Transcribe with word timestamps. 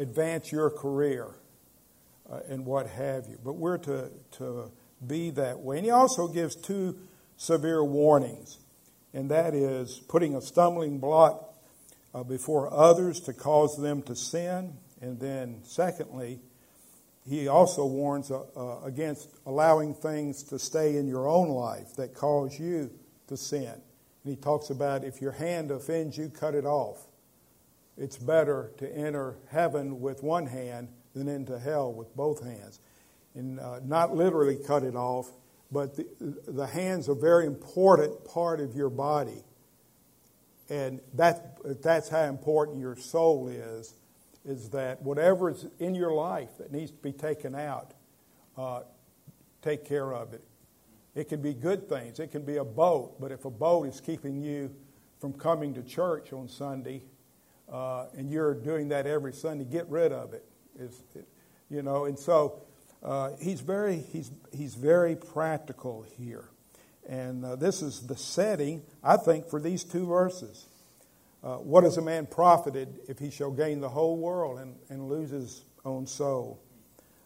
advance 0.00 0.50
your 0.50 0.70
career 0.70 1.28
uh, 2.30 2.40
and 2.48 2.64
what 2.64 2.86
have 2.86 3.26
you. 3.28 3.38
But 3.44 3.54
we're 3.54 3.78
to, 3.78 4.10
to 4.32 4.72
be 5.06 5.30
that 5.30 5.60
way. 5.60 5.76
And 5.76 5.84
he 5.84 5.90
also 5.90 6.26
gives 6.28 6.56
two 6.56 6.96
severe 7.36 7.84
warnings, 7.84 8.58
and 9.12 9.30
that 9.30 9.54
is 9.54 10.00
putting 10.08 10.34
a 10.34 10.40
stumbling 10.40 10.98
block 10.98 11.54
uh, 12.14 12.22
before 12.22 12.72
others 12.72 13.20
to 13.20 13.32
cause 13.32 13.76
them 13.76 14.02
to 14.02 14.16
sin. 14.16 14.74
And 15.00 15.18
then, 15.18 15.60
secondly, 15.64 16.40
he 17.28 17.48
also 17.48 17.86
warns 17.86 18.30
uh, 18.30 18.42
uh, 18.56 18.80
against 18.84 19.28
allowing 19.46 19.94
things 19.94 20.42
to 20.44 20.58
stay 20.58 20.96
in 20.96 21.06
your 21.06 21.28
own 21.28 21.48
life 21.48 21.94
that 21.96 22.14
cause 22.14 22.58
you 22.58 22.90
to 23.28 23.36
sin. 23.36 23.74
And 24.24 24.36
he 24.36 24.36
talks 24.36 24.70
about 24.70 25.04
if 25.04 25.20
your 25.22 25.32
hand 25.32 25.70
offends 25.70 26.18
you, 26.18 26.28
cut 26.28 26.54
it 26.54 26.64
off. 26.64 27.06
It's 28.00 28.16
better 28.16 28.72
to 28.78 28.90
enter 28.96 29.36
heaven 29.50 30.00
with 30.00 30.22
one 30.22 30.46
hand 30.46 30.88
than 31.14 31.28
into 31.28 31.58
hell 31.58 31.92
with 31.92 32.16
both 32.16 32.42
hands. 32.42 32.80
And 33.34 33.60
uh, 33.60 33.80
not 33.84 34.16
literally 34.16 34.56
cut 34.56 34.84
it 34.84 34.96
off, 34.96 35.30
but 35.70 35.96
the, 35.96 36.06
the 36.48 36.66
hand's 36.66 37.10
are 37.10 37.12
a 37.12 37.14
very 37.14 37.46
important 37.46 38.24
part 38.24 38.60
of 38.60 38.74
your 38.74 38.88
body. 38.88 39.44
And 40.70 41.00
that, 41.14 41.58
that's 41.82 42.08
how 42.08 42.22
important 42.22 42.78
your 42.78 42.96
soul 42.96 43.48
is, 43.48 43.94
is 44.46 44.70
that 44.70 45.02
whatever 45.02 45.50
is 45.50 45.66
in 45.78 45.94
your 45.94 46.14
life 46.14 46.56
that 46.58 46.72
needs 46.72 46.90
to 46.92 46.96
be 46.96 47.12
taken 47.12 47.54
out, 47.54 47.92
uh, 48.56 48.80
take 49.60 49.84
care 49.84 50.14
of 50.14 50.32
it. 50.32 50.42
It 51.14 51.28
can 51.28 51.42
be 51.42 51.52
good 51.52 51.86
things. 51.86 52.18
It 52.18 52.30
can 52.30 52.46
be 52.46 52.56
a 52.56 52.64
boat, 52.64 53.20
but 53.20 53.30
if 53.30 53.44
a 53.44 53.50
boat 53.50 53.88
is 53.88 54.00
keeping 54.00 54.40
you 54.40 54.74
from 55.20 55.34
coming 55.34 55.74
to 55.74 55.82
church 55.82 56.32
on 56.32 56.48
Sunday, 56.48 57.02
uh, 57.70 58.06
and 58.16 58.30
you're 58.30 58.54
doing 58.54 58.88
that 58.88 59.06
every 59.06 59.32
Sunday, 59.32 59.64
get 59.64 59.88
rid 59.88 60.12
of 60.12 60.32
it. 60.32 60.44
Is 60.78 61.02
it, 61.14 61.28
you 61.68 61.82
know, 61.82 62.04
and 62.06 62.18
so 62.18 62.62
uh, 63.02 63.30
he's 63.40 63.60
very 63.60 63.98
he's 64.12 64.30
he's 64.52 64.74
very 64.74 65.16
practical 65.16 66.04
here, 66.16 66.48
and 67.08 67.44
uh, 67.44 67.56
this 67.56 67.82
is 67.82 68.06
the 68.06 68.16
setting 68.16 68.82
I 69.02 69.16
think 69.16 69.48
for 69.48 69.60
these 69.60 69.84
two 69.84 70.06
verses. 70.06 70.66
Uh, 71.42 71.56
what 71.56 71.84
is 71.84 71.96
a 71.96 72.02
man 72.02 72.26
profited 72.26 72.98
if 73.08 73.18
he 73.18 73.30
shall 73.30 73.50
gain 73.50 73.80
the 73.80 73.88
whole 73.88 74.18
world 74.18 74.58
and, 74.58 74.74
and 74.90 75.08
lose 75.08 75.30
his 75.30 75.64
own 75.86 76.06
soul? 76.06 76.60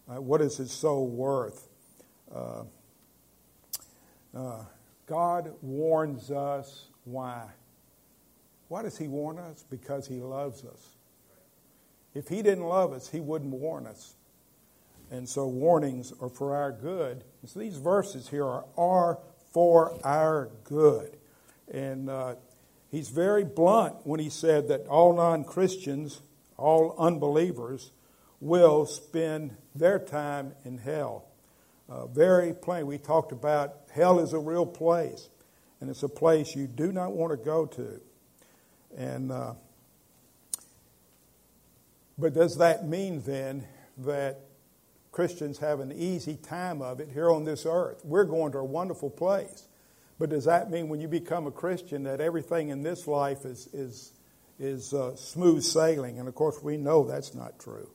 Uh, 0.09 0.21
what 0.21 0.41
is 0.41 0.57
his 0.57 0.71
soul 0.71 1.09
worth? 1.09 1.67
Uh, 2.33 2.63
God 5.07 5.53
warns 5.63 6.31
us 6.31 6.87
why. 7.05 7.47
Why 8.69 8.83
does 8.83 8.99
He 8.99 9.09
warn 9.09 9.39
us? 9.39 9.65
Because 9.69 10.07
He 10.07 10.21
loves 10.21 10.65
us. 10.65 10.97
If 12.15 12.29
He 12.29 12.43
didn't 12.43 12.65
love 12.65 12.93
us, 12.93 13.09
He 13.09 13.21
wouldn't 13.21 13.53
warn 13.53 13.87
us. 13.87 14.15
And 15.11 15.29
so 15.29 15.47
warnings 15.47 16.13
are 16.21 16.29
for 16.29 16.57
our 16.57 16.73
good. 16.73 17.25
And 17.43 17.51
so 17.51 17.61
these 17.61 17.77
verses 17.77 18.29
here 18.29 18.45
are, 18.45 18.65
are 18.77 19.19
for 19.53 19.99
our 20.05 20.51
good. 20.65 21.17
And 21.73 22.09
uh, 22.09 22.35
He's 22.91 23.09
very 23.09 23.45
blunt 23.45 23.97
when 24.05 24.21
He 24.21 24.31
said 24.31 24.69
that 24.69 24.87
all 24.87 25.15
non 25.15 25.45
Christians, 25.45 26.21
all 26.57 26.95
unbelievers, 26.99 27.91
will 28.41 28.87
spend 28.87 29.57
their 29.75 29.99
time 29.99 30.55
in 30.65 30.79
hell. 30.79 31.25
Uh, 31.89 32.07
very 32.07 32.55
plain. 32.55 32.87
We 32.87 32.99
talked 32.99 33.33
about 33.33 33.75
hell 33.93 34.21
is 34.21 34.33
a 34.33 34.39
real 34.39 34.67
place, 34.67 35.29
and 35.81 35.91
it's 35.91 36.03
a 36.03 36.09
place 36.09 36.55
you 36.55 36.67
do 36.67 36.93
not 36.93 37.13
want 37.13 37.33
to 37.33 37.37
go 37.37 37.67
to. 37.67 38.01
And 38.97 39.33
uh, 39.33 39.55
but 42.17 42.35
does 42.35 42.59
that 42.59 42.87
mean 42.87 43.23
then 43.23 43.67
that 43.99 44.41
Christians 45.11 45.59
have 45.59 45.81
an 45.81 45.93
easy 45.93 46.37
time 46.37 46.81
of 46.83 47.01
it 47.01 47.09
here 47.13 47.31
on 47.31 47.45
this 47.45 47.67
earth? 47.67 48.01
We're 48.05 48.25
going 48.25 48.53
to 48.53 48.59
a 48.59 48.65
wonderful 48.65 49.11
place. 49.11 49.67
But 50.19 50.31
does 50.31 50.45
that 50.45 50.71
mean 50.71 50.89
when 50.89 51.01
you 51.01 51.09
become 51.09 51.47
a 51.47 51.51
Christian 51.51 52.05
that 52.05 52.21
everything 52.21 52.69
in 52.69 52.83
this 52.83 53.07
life 53.07 53.45
is 53.45 53.67
is 53.73 54.13
is 54.59 54.95
uh, 54.95 55.17
smooth 55.17 55.63
sailing? 55.63 56.19
And 56.19 56.29
of 56.29 56.35
course, 56.35 56.63
we 56.63 56.77
know 56.77 57.05
that's 57.05 57.35
not 57.35 57.59
true. 57.59 57.91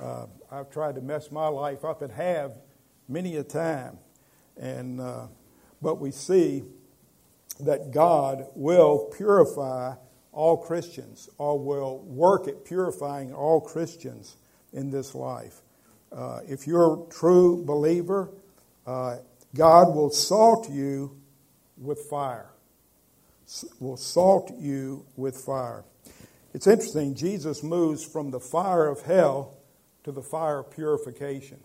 Uh, 0.00 0.26
I've 0.50 0.70
tried 0.70 0.96
to 0.96 1.00
mess 1.00 1.30
my 1.30 1.48
life 1.48 1.84
up 1.84 2.02
and 2.02 2.12
have 2.12 2.52
many 3.08 3.36
a 3.36 3.42
time. 3.42 3.98
And, 4.56 5.00
uh, 5.00 5.26
but 5.80 6.00
we 6.00 6.10
see 6.10 6.64
that 7.60 7.92
God 7.92 8.46
will 8.54 9.10
purify 9.16 9.94
all 10.36 10.58
Christians 10.58 11.30
or 11.38 11.58
will 11.58 12.00
work 12.00 12.46
at 12.46 12.66
purifying 12.66 13.32
all 13.32 13.58
Christians 13.58 14.36
in 14.70 14.90
this 14.90 15.14
life. 15.14 15.62
Uh, 16.12 16.40
if 16.46 16.66
you're 16.66 17.06
a 17.06 17.10
true 17.10 17.64
believer, 17.64 18.28
uh, 18.86 19.16
God 19.54 19.94
will 19.94 20.10
salt 20.10 20.70
you 20.70 21.16
with 21.78 21.98
fire. 22.10 22.50
Will 23.80 23.96
salt 23.96 24.52
you 24.58 25.06
with 25.16 25.38
fire. 25.38 25.84
It's 26.52 26.66
interesting, 26.66 27.14
Jesus 27.14 27.62
moves 27.62 28.04
from 28.04 28.30
the 28.30 28.40
fire 28.40 28.88
of 28.88 29.02
hell 29.02 29.56
to 30.04 30.12
the 30.12 30.22
fire 30.22 30.58
of 30.58 30.70
purification. 30.70 31.60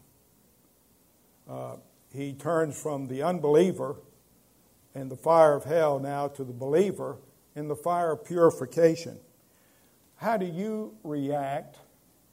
Uh, 1.50 1.76
he 2.14 2.34
turns 2.34 2.81
from 2.81 3.10
the 3.10 3.22
unbeliever 3.22 3.98
and 4.96 5.12
the 5.12 5.18
fire 5.18 5.56
of 5.56 5.66
hell 5.66 6.00
now 6.00 6.30
to 6.30 6.46
the 6.46 6.54
believer 6.54 7.18
in 7.56 7.67
the 7.67 7.75
fire 7.75 8.12
of 8.12 8.25
purification. 8.25 9.19
How 10.16 10.38
do 10.38 10.45
you 10.45 10.95
react? 11.03 11.78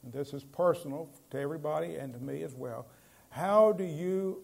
This 0.03 0.33
is 0.33 0.43
personal 0.43 1.09
to 1.31 1.39
everybody 1.39 1.95
and 1.95 2.13
to 2.13 2.19
me 2.19 2.43
as 2.43 2.53
well. 2.55 2.87
How 3.29 3.73
do 3.73 3.83
you 3.83 4.41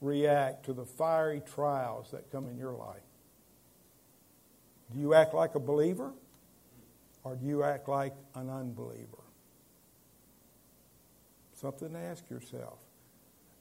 react 0.00 0.64
to 0.66 0.72
the 0.72 0.84
fiery 0.84 1.42
trials 1.54 2.10
that 2.10 2.30
come 2.32 2.48
in 2.48 2.58
your 2.58 2.72
life? 2.72 3.02
Do 4.92 4.98
you 4.98 5.14
act 5.14 5.34
like 5.34 5.54
a 5.54 5.60
believer 5.60 6.12
or 7.24 7.36
do 7.36 7.46
you 7.46 7.62
act 7.62 7.88
like 7.88 8.14
an 8.34 8.50
unbeliever? 8.50 9.06
Something 11.54 11.92
to 11.92 11.98
ask 11.98 12.28
yourself. 12.28 12.80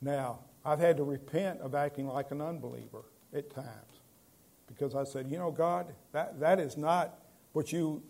Now, 0.01 0.39
I've 0.65 0.79
had 0.79 0.97
to 0.97 1.03
repent 1.03 1.61
of 1.61 1.75
acting 1.75 2.07
like 2.07 2.31
an 2.31 2.41
unbeliever 2.41 3.03
at 3.33 3.53
times 3.53 4.00
because 4.73 4.95
I 4.95 5.03
said, 5.03 5.27
you 5.29 5.37
know, 5.37 5.51
God, 5.51 5.87
that, 6.11 6.39
that 6.39 6.59
is 6.59 6.77
not 6.77 7.19
what 7.53 7.71
you 7.71 8.01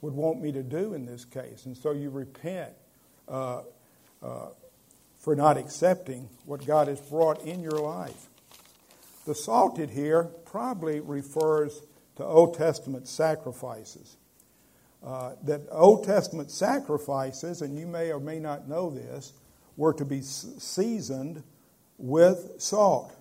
would 0.00 0.14
want 0.14 0.40
me 0.40 0.52
to 0.52 0.62
do 0.62 0.94
in 0.94 1.06
this 1.06 1.24
case. 1.24 1.66
And 1.66 1.76
so 1.76 1.92
you 1.92 2.10
repent 2.10 2.72
uh, 3.28 3.62
uh, 4.22 4.48
for 5.18 5.36
not 5.36 5.56
accepting 5.56 6.28
what 6.44 6.66
God 6.66 6.88
has 6.88 7.00
brought 7.00 7.42
in 7.44 7.62
your 7.62 7.78
life. 7.78 8.28
The 9.26 9.34
salted 9.34 9.90
here 9.90 10.24
probably 10.44 11.00
refers 11.00 11.82
to 12.16 12.24
Old 12.24 12.54
Testament 12.54 13.06
sacrifices. 13.06 14.16
Uh, 15.04 15.32
that 15.44 15.62
Old 15.70 16.04
Testament 16.04 16.50
sacrifices, 16.50 17.62
and 17.62 17.78
you 17.78 17.86
may 17.86 18.12
or 18.12 18.20
may 18.20 18.38
not 18.38 18.68
know 18.68 18.90
this, 18.90 19.32
were 19.76 19.94
to 19.94 20.04
be 20.04 20.20
seasoned 20.20 21.42
with 21.96 22.52
salt. 22.58 23.14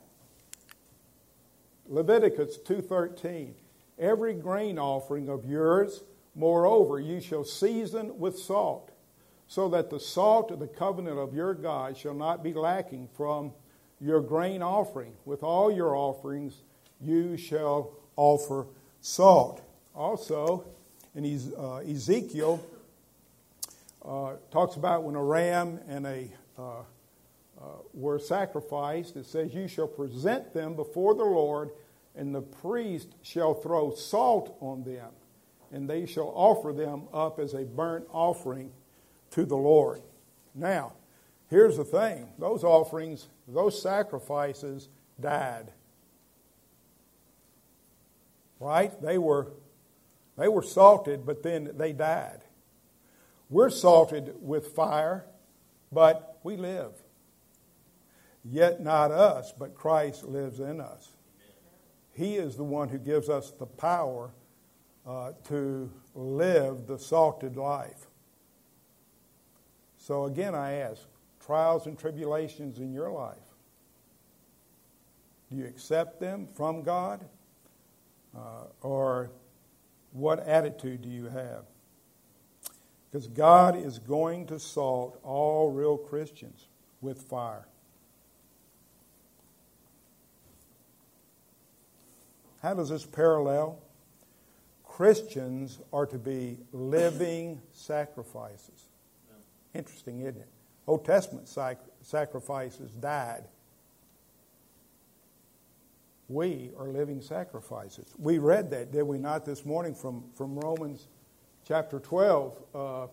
Leviticus 1.90 2.58
2:13 2.60 3.56
Every 3.98 4.34
grain 4.34 4.80
offering 4.80 5.28
of 5.28 5.46
yours 5.46 6.04
moreover 6.36 7.00
you 7.00 7.20
shall 7.20 7.44
season 7.44 8.18
with 8.18 8.38
salt 8.38 8.92
so 9.48 9.68
that 9.70 9.90
the 9.90 10.00
salt 10.00 10.52
of 10.52 10.60
the 10.60 10.68
covenant 10.68 11.18
of 11.18 11.34
your 11.34 11.54
God 11.54 11.98
shall 11.98 12.14
not 12.14 12.44
be 12.44 12.54
lacking 12.54 13.10
from 13.18 13.52
your 14.00 14.22
grain 14.22 14.62
offering. 14.62 15.14
With 15.26 15.44
all 15.44 15.72
your 15.72 15.96
offerings 15.96 16.62
you 17.02 17.36
shall 17.36 17.92
offer 18.16 18.68
salt. 19.02 19.62
Also 19.96 20.66
in 21.16 21.54
uh, 21.58 21.78
Ezekiel 21.78 22.64
uh, 24.06 24.34
talks 24.52 24.76
about 24.76 25.04
when 25.04 25.16
a 25.16 25.24
ram 25.24 25.80
and 25.88 26.06
a 26.06 26.30
uh, 26.58 26.84
uh, 27.60 27.64
were 27.94 28.20
sacrificed, 28.20 29.18
it 29.18 29.26
says, 29.26 29.54
You 29.54 29.68
shall 29.68 29.88
present 29.88 30.54
them 30.54 30.76
before 30.76 31.14
the 31.14 31.26
Lord, 31.26 31.72
and 32.20 32.36
the 32.36 32.42
priest 32.42 33.08
shall 33.22 33.54
throw 33.54 33.94
salt 33.96 34.58
on 34.60 34.84
them, 34.84 35.10
and 35.72 35.90
they 35.90 36.06
shall 36.06 36.34
offer 36.36 36.74
them 36.74 37.04
up 37.14 37.40
as 37.40 37.54
a 37.54 37.64
burnt 37.64 38.06
offering 38.12 38.72
to 39.32 39.46
the 39.46 39.56
Lord. 39.56 40.02
Now, 40.54 40.92
here's 41.50 41.78
the 41.78 41.86
thing 41.86 42.28
those 42.38 42.66
offerings, 42.66 43.30
those 43.48 43.82
sacrifices 43.82 44.90
died. 45.18 45.72
Right? 48.60 49.02
They 49.02 49.18
were, 49.18 49.54
they 50.38 50.50
were 50.50 50.64
salted, 50.64 51.26
but 51.26 51.42
then 51.42 51.72
they 51.78 51.94
died. 51.94 52.42
We're 53.50 53.70
salted 53.70 54.34
with 54.42 54.76
fire, 54.76 55.26
but 55.90 56.38
we 56.44 56.58
live. 56.58 56.92
Yet 58.44 58.82
not 58.82 59.12
us, 59.12 59.54
but 59.58 59.74
Christ 59.74 60.26
lives 60.26 60.60
in 60.60 60.82
us. 60.82 61.12
He 62.20 62.36
is 62.36 62.58
the 62.58 62.66
one 62.66 62.90
who 62.90 62.98
gives 62.98 63.30
us 63.30 63.52
the 63.52 63.66
power 63.66 64.32
uh, 65.08 65.32
to 65.48 65.90
live 66.14 66.86
the 66.86 67.00
salted 67.00 67.56
life. 67.56 68.08
So 69.96 70.26
again, 70.26 70.54
I 70.54 70.74
ask 70.74 71.08
trials 71.40 71.88
and 71.88 71.98
tribulations 71.98 72.80
in 72.80 72.92
your 72.92 73.10
life, 73.10 73.38
do 75.50 75.56
you 75.56 75.66
accept 75.66 76.20
them 76.20 76.46
from 76.46 76.84
God? 76.84 77.24
Uh, 78.36 78.66
or 78.82 79.32
what 80.12 80.46
attitude 80.46 81.02
do 81.02 81.10
you 81.10 81.30
have? 81.30 81.64
Because 83.10 83.28
God 83.28 83.78
is 83.78 83.98
going 83.98 84.46
to 84.48 84.60
salt 84.60 85.18
all 85.24 85.72
real 85.72 85.98
Christians 85.98 86.68
with 87.00 87.22
fire. 87.22 87.66
How 92.62 92.74
does 92.74 92.90
this 92.90 93.06
parallel? 93.06 93.80
Christians 94.84 95.80
are 95.94 96.06
to 96.08 96.18
be 96.18 96.58
living 96.74 97.62
sacrifices. 97.72 98.90
Interesting, 99.74 100.22
isn't 100.22 100.38
it? 100.38 100.48
Old 100.88 101.06
Testament 101.06 101.48
sac- 101.48 101.80
sacrifices 102.02 102.92
died. 102.92 103.44
We 106.28 106.72
are 106.78 106.88
living 106.88 107.22
sacrifices. 107.22 108.06
We 108.18 108.40
read 108.40 108.72
that, 108.72 108.92
did 108.92 109.04
we 109.04 109.18
not, 109.20 109.46
this 109.46 109.66
morning 109.66 109.96
from, 109.96 110.24
from 110.36 110.60
Romans 110.60 111.08
chapter 111.66 112.00
12 112.00 112.58
uh, 112.76 113.08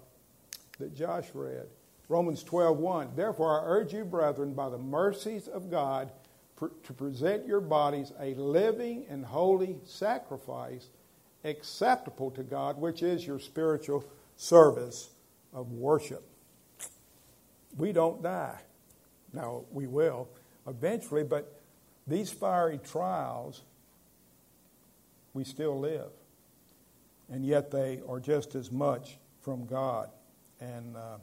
that 0.79 0.95
Josh 0.95 1.27
read. 1.35 1.67
Romans 2.09 2.43
12, 2.43 2.79
1. 2.79 3.11
Therefore, 3.17 3.61
I 3.61 3.65
urge 3.65 3.93
you, 3.93 4.05
brethren, 4.05 4.55
by 4.55 4.69
the 4.69 4.79
mercies 4.79 5.49
of 5.49 5.71
God, 5.71 6.11
to 6.59 6.93
present 6.93 7.47
your 7.47 7.61
bodies 7.61 8.13
a 8.19 8.35
living 8.35 9.05
and 9.09 9.25
holy 9.25 9.77
sacrifice 9.85 10.89
acceptable 11.45 12.31
to 12.33 12.43
God, 12.43 12.79
which 12.79 13.03
is 13.03 13.27
your 13.27 13.39
spiritual 13.39 14.05
service 14.37 15.11
of 15.53 15.73
worship. 15.73 16.25
We 17.77 17.93
don't 17.93 18.23
die. 18.23 18.59
Now, 19.33 19.65
we 19.71 19.87
will 19.87 20.29
eventually, 20.67 21.25
but 21.25 21.61
these 22.07 22.31
fiery 22.31 22.79
trials, 22.79 23.63
we 25.35 25.45
still 25.45 25.79
live. 25.79 26.11
And 27.31 27.45
yet 27.45 27.71
they 27.71 28.01
are 28.09 28.21
just 28.21 28.55
as 28.55 28.71
much 28.71 29.19
from 29.41 29.67
God. 29.67 30.09
And 30.61 30.97
uh, 30.97 31.19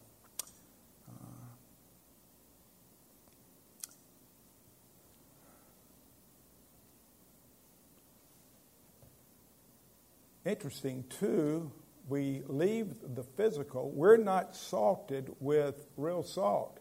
interesting, 10.46 11.04
too, 11.10 11.72
we 12.08 12.42
leave 12.48 12.96
the 13.16 13.24
physical. 13.24 13.90
We're 13.92 14.18
not 14.18 14.56
salted 14.56 15.34
with 15.40 15.86
real 15.98 16.24
salt, 16.24 16.80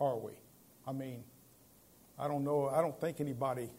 are 0.00 0.16
we? 0.16 0.32
I 0.86 0.92
mean, 0.92 1.24
I 2.18 2.28
don't 2.28 2.44
know, 2.44 2.68
I 2.68 2.80
don't 2.80 2.98
think 3.00 3.20
anybody 3.20 3.70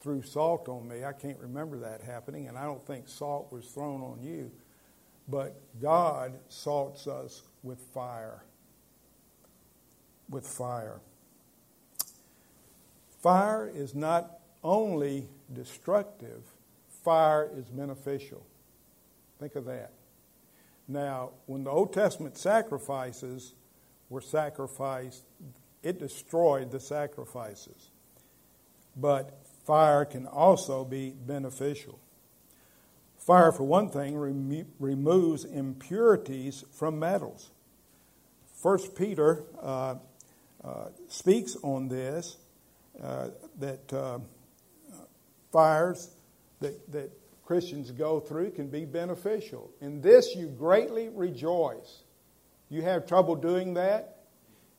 threw 0.00 0.22
salt 0.22 0.68
on 0.68 0.86
me. 0.86 1.04
I 1.04 1.12
can't 1.12 1.38
remember 1.38 1.78
that 1.80 2.02
happening, 2.02 2.48
and 2.48 2.56
I 2.56 2.64
don't 2.64 2.86
think 2.86 3.08
salt 3.08 3.52
was 3.52 3.66
thrown 3.66 4.02
on 4.02 4.22
you. 4.22 4.50
But 5.28 5.60
God 5.80 6.38
salts 6.48 7.06
us 7.06 7.42
with 7.62 7.78
fire. 7.92 8.44
With 10.30 10.46
fire. 10.46 11.00
Fire 13.22 13.70
is 13.72 13.94
not 13.94 14.38
only 14.62 15.28
destructive, 15.52 16.42
fire 17.08 17.48
is 17.56 17.64
beneficial. 17.70 18.44
Think 19.40 19.54
of 19.54 19.64
that. 19.64 19.92
Now, 20.86 21.30
when 21.46 21.64
the 21.64 21.70
Old 21.70 21.94
Testament 21.94 22.36
sacrifices 22.36 23.54
were 24.10 24.20
sacrificed, 24.20 25.22
it 25.82 25.98
destroyed 25.98 26.70
the 26.70 26.78
sacrifices. 26.78 27.88
But 28.94 29.38
fire 29.64 30.04
can 30.04 30.26
also 30.26 30.84
be 30.84 31.14
beneficial. 31.26 31.98
Fire, 33.16 33.52
for 33.52 33.64
one 33.64 33.88
thing, 33.88 34.14
remo- 34.14 34.66
removes 34.78 35.46
impurities 35.46 36.62
from 36.74 36.98
metals. 36.98 37.48
First 38.52 38.94
Peter 38.94 39.44
uh, 39.62 39.94
uh, 40.62 40.88
speaks 41.08 41.56
on 41.62 41.88
this 41.88 42.36
uh, 43.02 43.28
that 43.60 43.92
uh, 43.94 44.18
fires 45.50 46.10
that, 46.60 46.92
that 46.92 47.10
Christians 47.44 47.90
go 47.90 48.20
through 48.20 48.50
can 48.50 48.68
be 48.68 48.84
beneficial. 48.84 49.70
In 49.80 50.00
this 50.00 50.34
you 50.34 50.46
greatly 50.46 51.08
rejoice. 51.08 52.02
You 52.68 52.82
have 52.82 53.06
trouble 53.06 53.36
doing 53.36 53.74
that? 53.74 54.18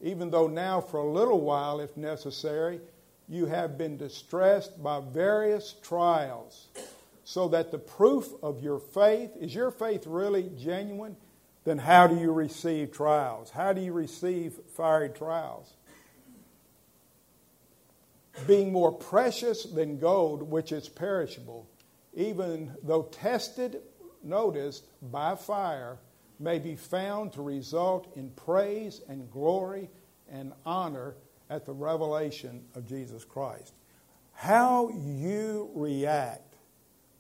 even 0.02 0.30
though 0.30 0.48
now 0.48 0.82
for 0.82 0.98
a 0.98 1.12
little 1.12 1.42
while, 1.42 1.80
if 1.80 1.96
necessary, 1.98 2.80
you 3.28 3.46
have 3.46 3.78
been 3.78 3.98
distressed 3.98 4.82
by 4.82 5.02
various 5.02 5.76
trials, 5.84 6.68
so 7.26 7.50
that 7.50 7.72
the 7.72 7.78
proof 7.78 8.28
of 8.42 8.64
your 8.64 8.80
faith 8.80 9.32
is 9.40 9.54
your 9.54 9.72
faith 9.72 10.08
really 10.08 10.50
genuine? 10.58 11.16
Then 11.66 11.78
how 11.78 12.08
do 12.08 12.16
you 12.16 12.32
receive 12.32 12.92
trials? 12.92 13.50
How 13.50 13.74
do 13.74 13.82
you 13.82 13.94
receive 13.94 14.54
fiery 14.76 15.10
trials? 15.10 15.72
Being 18.48 18.72
more 18.72 18.94
precious 18.94 19.64
than 19.64 20.00
gold, 20.00 20.42
which 20.42 20.72
is 20.72 20.88
perishable, 20.88 21.68
even 22.20 22.76
though 22.84 23.04
tested, 23.04 23.82
noticed 24.22 24.86
by 25.10 25.36
fire, 25.36 25.98
may 26.38 26.60
be 26.60 26.76
found 26.76 27.32
to 27.32 27.42
result 27.42 28.12
in 28.18 28.30
praise 28.32 29.02
and 29.08 29.32
glory 29.32 29.90
and 30.30 30.52
honor 30.66 31.16
at 31.50 31.66
the 31.66 31.72
revelation 31.72 32.62
of 32.76 32.86
Jesus 32.86 33.24
Christ. 33.24 33.74
How 34.34 34.90
you 34.90 35.72
react 35.74 36.56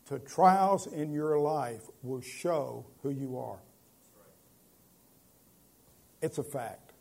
to 0.07 0.19
trials 0.19 0.86
in 0.88 1.13
your 1.13 1.40
life 1.40 1.84
will 2.04 2.22
show 2.22 2.86
who 3.01 3.12
you 3.12 3.40
are. 3.40 3.60
It's 6.22 6.40
a 6.40 6.44
fact. 6.44 6.92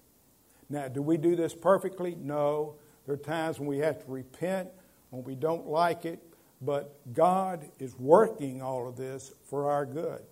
Now, 0.71 0.87
do 0.87 1.03
we 1.03 1.17
do 1.17 1.35
this 1.35 1.53
perfectly? 1.53 2.17
No. 2.21 2.77
There 3.07 3.15
are 3.17 3.19
times 3.19 3.59
when 3.59 3.69
we 3.69 3.79
have 3.79 4.05
to 4.05 4.11
repent, 4.11 4.69
when 5.11 5.25
we 5.25 5.35
don't 5.35 5.67
like 5.67 6.05
it, 6.05 6.23
but 6.61 6.97
God 7.13 7.65
is 7.79 7.95
working 7.99 8.63
all 8.63 8.89
of 8.89 8.97
this 8.97 9.33
for 9.49 9.71
our 9.71 9.87
good. 9.87 10.23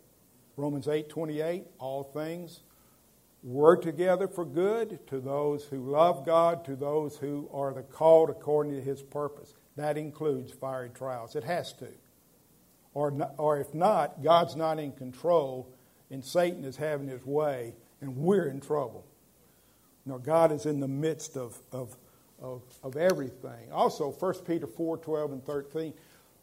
Romans 0.57 0.89
8 0.89 1.09
28, 1.09 1.65
all 1.79 2.03
things 2.03 2.61
work 3.43 3.83
together 3.83 4.27
for 4.27 4.45
good 4.45 4.99
to 5.07 5.21
those 5.21 5.65
who 5.65 5.91
love 5.91 6.27
God, 6.27 6.65
to 6.65 6.75
those 6.75 7.17
who 7.17 7.49
are 7.53 7.73
the 7.73 7.83
called 7.83 8.31
according 8.31 8.73
to 8.73 8.81
his 8.81 9.03
purpose. 9.03 9.55
That 9.77 9.97
includes 9.97 10.53
fiery 10.53 10.91
trials. 10.91 11.37
It 11.37 11.45
has 11.45 11.73
to. 11.75 11.89
Or, 12.95 13.13
or 13.37 13.61
if 13.61 13.75
not, 13.75 14.23
God's 14.23 14.57
not 14.57 14.79
in 14.79 14.93
control 14.93 15.69
and 16.11 16.25
Satan 16.25 16.65
is 16.65 16.77
having 16.77 17.09
his 17.09 17.25
way 17.25 17.75
and 18.01 18.17
we're 18.17 18.49
in 18.49 18.61
trouble. 18.61 19.05
No, 20.07 20.19
God 20.19 20.51
is 20.53 20.67
in 20.67 20.81
the 20.81 20.89
midst 20.89 21.37
of, 21.37 21.59
of, 21.73 21.97
of, 22.41 22.63
of 22.83 22.97
everything. 22.97 23.71
Also, 23.73 24.11
1 24.11 24.35
Peter 24.47 24.67
4 24.67 24.97
12 24.99 25.33
and 25.33 25.45
13. 25.45 25.93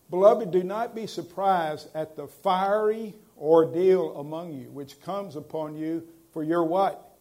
Beloved, 0.10 0.52
do 0.52 0.64
not 0.64 0.96
be 0.96 1.08
surprised 1.08 1.88
at 1.96 2.16
the 2.16 2.28
fiery 2.28 3.16
ordeal 3.38 4.18
among 4.18 4.54
you, 4.54 4.70
which 4.72 5.02
comes 5.02 5.36
upon 5.36 5.76
you 5.76 6.04
for 6.32 6.44
your 6.44 6.64
what? 6.64 7.18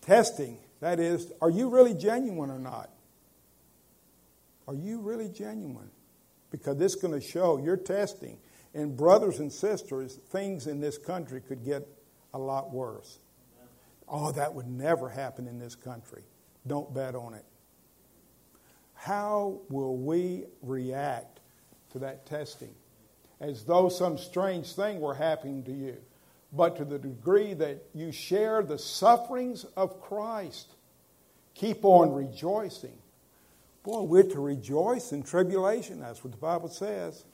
Testing. 0.00 0.58
That 0.80 0.98
is, 0.98 1.32
are 1.40 1.50
you 1.50 1.68
really 1.70 1.94
genuine 1.94 2.50
or 2.50 2.58
not? 2.58 2.90
Are 4.66 4.74
you 4.74 5.00
really 5.00 5.28
genuine? 5.28 5.90
Because 6.50 6.76
this 6.76 6.94
is 6.94 7.00
going 7.00 7.18
to 7.18 7.26
show 7.26 7.58
your 7.58 7.76
testing. 7.76 8.38
And 8.74 8.96
brothers 8.96 9.38
and 9.38 9.52
sisters, 9.52 10.18
things 10.30 10.66
in 10.66 10.80
this 10.80 10.98
country 10.98 11.40
could 11.40 11.64
get 11.64 11.86
a 12.34 12.38
lot 12.38 12.72
worse. 12.72 13.18
Oh, 14.08 14.32
that 14.32 14.54
would 14.54 14.68
never 14.68 15.08
happen 15.08 15.46
in 15.46 15.58
this 15.58 15.74
country. 15.74 16.22
Don't 16.66 16.92
bet 16.92 17.14
on 17.14 17.34
it. 17.34 17.44
How 18.94 19.60
will 19.68 19.96
we 19.96 20.44
react 20.62 21.40
to 21.92 21.98
that 22.00 22.26
testing? 22.26 22.74
as 23.42 23.64
though 23.64 23.88
some 23.88 24.16
strange 24.16 24.72
thing 24.72 25.00
were 25.00 25.14
happening 25.14 25.64
to 25.64 25.72
you, 25.72 25.96
but 26.52 26.76
to 26.76 26.84
the 26.84 26.98
degree 26.98 27.52
that 27.54 27.82
you 27.92 28.12
share 28.12 28.62
the 28.62 28.78
sufferings 28.78 29.66
of 29.76 30.00
Christ. 30.00 30.68
Keep 31.54 31.84
on 31.84 32.12
rejoicing. 32.12 32.96
Boy, 33.82 34.02
we're 34.02 34.22
to 34.22 34.40
rejoice 34.40 35.10
in 35.10 35.24
tribulation. 35.24 36.00
That's 36.00 36.22
what 36.22 36.32
the 36.32 36.38
Bible 36.38 36.68
says. 36.68 37.24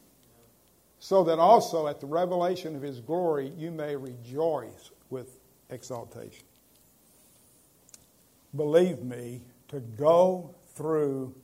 So 0.98 1.24
that 1.24 1.38
also 1.38 1.86
at 1.86 2.00
the 2.00 2.06
revelation 2.06 2.74
of 2.74 2.80
his 2.80 3.00
glory 3.00 3.52
you 3.56 3.70
may 3.70 3.94
rejoice 3.94 4.90
with 5.10 5.38
exaltation. 5.68 6.46
Believe 8.56 9.02
me, 9.02 9.42
to 9.68 9.80
go 9.80 10.54
through 10.74 11.34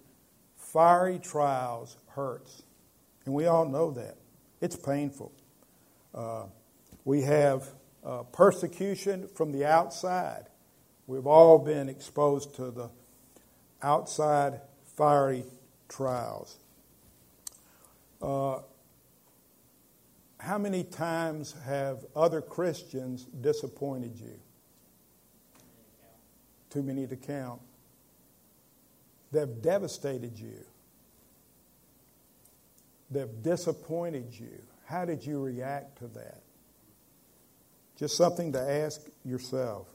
fiery 0.57 1.19
trials 1.19 1.99
hurts. 2.09 2.63
And 3.25 3.35
we 3.35 3.47
all 3.47 3.67
know 3.67 3.91
that. 3.93 4.17
It's 4.61 4.77
painful. 4.77 5.33
Uh, 6.15 6.45
we 7.05 7.23
have 7.23 7.69
uh, 8.05 8.23
persecution 8.25 9.29
from 9.35 9.53
the 9.53 9.65
outside. 9.65 10.47
We've 11.07 11.27
all 11.27 11.59
been 11.59 11.89
exposed 11.89 12.55
to 12.57 12.71
the 12.71 12.91
outside 13.83 14.61
fiery 14.97 15.45
trials. 15.89 16.57
Uh, 18.23 18.61
how 20.39 20.59
many 20.59 20.85
times 20.85 21.55
have 21.65 22.05
other 22.15 22.41
Christians 22.41 23.25
disappointed 23.25 24.19
you? 24.19 24.39
Too 26.71 26.83
many 26.83 27.07
to 27.07 27.17
count. 27.17 27.61
They've 29.33 29.63
devastated 29.63 30.39
you. 30.39 30.65
They've 33.11 33.43
disappointed 33.43 34.29
you. 34.33 34.63
How 34.87 35.05
did 35.05 35.25
you 35.25 35.43
react 35.43 35.99
to 35.99 36.09
that? 36.09 36.43
Just 37.97 38.17
something 38.17 38.53
to 38.53 38.61
ask 38.61 39.01
yourself. 39.25 39.89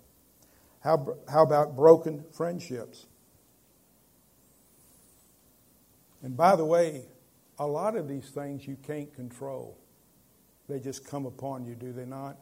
How, 0.82 1.18
how 1.30 1.44
about 1.44 1.75
broken 1.75 2.24
friendships? 2.32 3.06
And 6.22 6.36
by 6.36 6.56
the 6.56 6.66
way, 6.66 7.04
a 7.58 7.68
lot 7.68 7.96
of 7.96 8.08
these 8.08 8.30
things 8.30 8.68
you 8.68 8.78
can't 8.86 9.13
control. 9.13 9.78
They 10.70 10.80
just 10.80 11.06
come 11.06 11.25
upon 11.25 11.66
you, 11.66 11.75
do 11.75 11.92
they 11.92 12.06
not? 12.06 12.38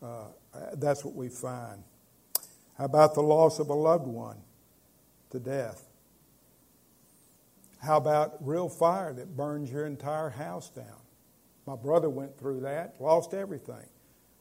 Uh, 0.00 0.26
that's 0.74 1.04
what 1.04 1.14
we 1.14 1.28
find. 1.28 1.82
How 2.78 2.84
about 2.84 3.14
the 3.14 3.22
loss 3.22 3.58
of 3.58 3.68
a 3.68 3.74
loved 3.74 4.06
one 4.06 4.38
to 5.30 5.38
death? 5.38 5.82
How 7.82 7.96
about 7.96 8.46
real 8.46 8.68
fire 8.68 9.12
that 9.12 9.36
burns 9.36 9.70
your 9.70 9.86
entire 9.86 10.30
house 10.30 10.70
down? 10.70 11.00
My 11.66 11.76
brother 11.76 12.08
went 12.08 12.38
through 12.38 12.60
that, 12.60 12.94
lost 13.00 13.34
everything. 13.34 13.88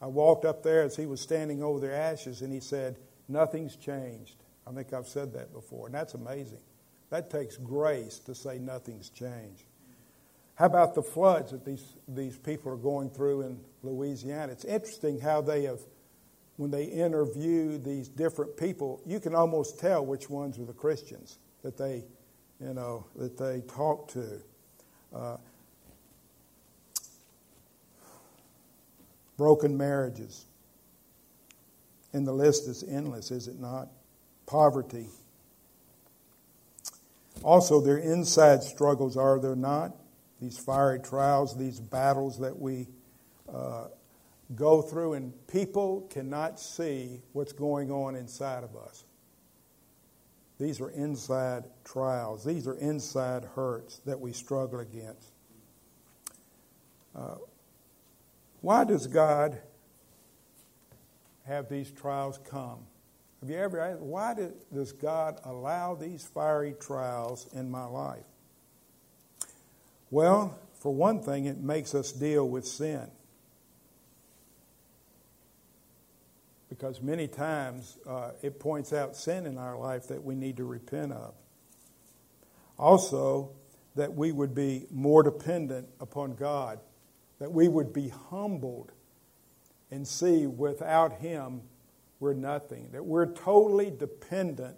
I 0.01 0.07
walked 0.07 0.45
up 0.45 0.63
there 0.63 0.83
as 0.83 0.95
he 0.95 1.05
was 1.05 1.21
standing 1.21 1.63
over 1.63 1.79
the 1.79 1.93
ashes, 1.93 2.41
and 2.41 2.53
he 2.53 2.59
said, 2.59 2.97
Nothing's 3.27 3.75
changed. 3.75 4.43
I 4.67 4.71
think 4.71 4.93
I've 4.93 5.07
said 5.07 5.33
that 5.33 5.53
before, 5.53 5.87
and 5.87 5.95
that's 5.95 6.13
amazing. 6.13 6.61
That 7.09 7.29
takes 7.29 7.57
grace 7.57 8.19
to 8.19 8.35
say 8.35 8.57
nothing's 8.57 9.09
changed. 9.09 9.63
How 10.55 10.65
about 10.65 10.95
the 10.95 11.01
floods 11.01 11.51
that 11.51 11.65
these, 11.65 11.95
these 12.07 12.37
people 12.37 12.71
are 12.71 12.77
going 12.77 13.09
through 13.09 13.41
in 13.41 13.59
Louisiana? 13.83 14.51
It's 14.51 14.65
interesting 14.65 15.19
how 15.19 15.41
they 15.41 15.63
have, 15.63 15.79
when 16.57 16.71
they 16.71 16.85
interview 16.85 17.77
these 17.77 18.07
different 18.07 18.55
people, 18.57 19.01
you 19.05 19.19
can 19.19 19.33
almost 19.33 19.79
tell 19.79 20.05
which 20.05 20.29
ones 20.29 20.59
are 20.59 20.65
the 20.65 20.73
Christians 20.73 21.39
that 21.63 21.77
they, 21.77 22.05
you 22.61 22.73
know, 22.73 23.05
that 23.15 23.37
they 23.37 23.61
talk 23.67 24.07
to. 24.09 24.41
Uh, 25.13 25.37
broken 29.41 29.75
marriages. 29.75 30.45
And 32.13 32.27
the 32.27 32.31
list 32.31 32.67
is 32.67 32.83
endless, 32.83 33.31
is 33.31 33.47
it 33.47 33.59
not? 33.59 33.87
Poverty. 34.45 35.07
Also, 37.41 37.81
their 37.81 37.97
inside 37.97 38.61
struggles, 38.61 39.17
are 39.17 39.39
there 39.39 39.55
not? 39.55 39.95
These 40.39 40.59
fiery 40.59 40.99
trials, 40.99 41.57
these 41.57 41.79
battles 41.79 42.37
that 42.37 42.59
we 42.59 42.85
uh, 43.51 43.87
go 44.53 44.83
through, 44.83 45.13
and 45.13 45.33
people 45.47 46.01
cannot 46.11 46.59
see 46.59 47.23
what's 47.33 47.51
going 47.51 47.89
on 47.89 48.15
inside 48.15 48.63
of 48.63 48.75
us. 48.75 49.05
These 50.61 50.79
are 50.79 50.91
inside 50.91 51.63
trials, 51.83 52.45
these 52.45 52.67
are 52.67 52.75
inside 52.75 53.45
hurts 53.55 53.97
that 54.05 54.21
we 54.21 54.31
struggle 54.31 54.79
against. 54.79 55.31
Uh, 57.15 57.37
why 58.61 58.83
does 58.83 59.07
God 59.07 59.59
have 61.47 61.67
these 61.67 61.89
trials 61.89 62.39
come? 62.47 62.77
Have 63.39 63.49
you 63.49 63.57
ever 63.57 63.79
asked, 63.79 64.01
why 64.01 64.35
does 64.71 64.91
God 64.91 65.39
allow 65.45 65.95
these 65.95 66.27
fiery 66.27 66.75
trials 66.79 67.47
in 67.53 67.71
my 67.71 67.85
life? 67.85 68.23
Well, 70.11 70.59
for 70.75 70.93
one 70.93 71.23
thing, 71.23 71.45
it 71.45 71.57
makes 71.57 71.95
us 71.95 72.11
deal 72.11 72.47
with 72.47 72.67
sin. 72.67 73.09
Because 76.71 77.01
many 77.01 77.27
times 77.27 77.99
uh, 78.07 78.31
it 78.41 78.59
points 78.59 78.93
out 78.93 79.15
sin 79.15 79.45
in 79.45 79.59
our 79.59 79.77
life 79.77 80.07
that 80.07 80.23
we 80.23 80.33
need 80.33 80.57
to 80.57 80.63
repent 80.63 81.11
of. 81.11 81.35
Also, 82.79 83.51
that 83.95 84.15
we 84.15 84.31
would 84.31 84.55
be 84.55 84.87
more 84.89 85.21
dependent 85.21 85.87
upon 85.99 86.33
God 86.33 86.79
that 87.41 87.51
we 87.51 87.67
would 87.67 87.91
be 87.91 88.09
humbled 88.29 88.91
and 89.89 90.07
see 90.07 90.45
without 90.45 91.13
Him 91.13 91.61
we're 92.19 92.35
nothing, 92.35 92.89
that 92.91 93.03
we're 93.03 93.33
totally 93.33 93.89
dependent 93.89 94.77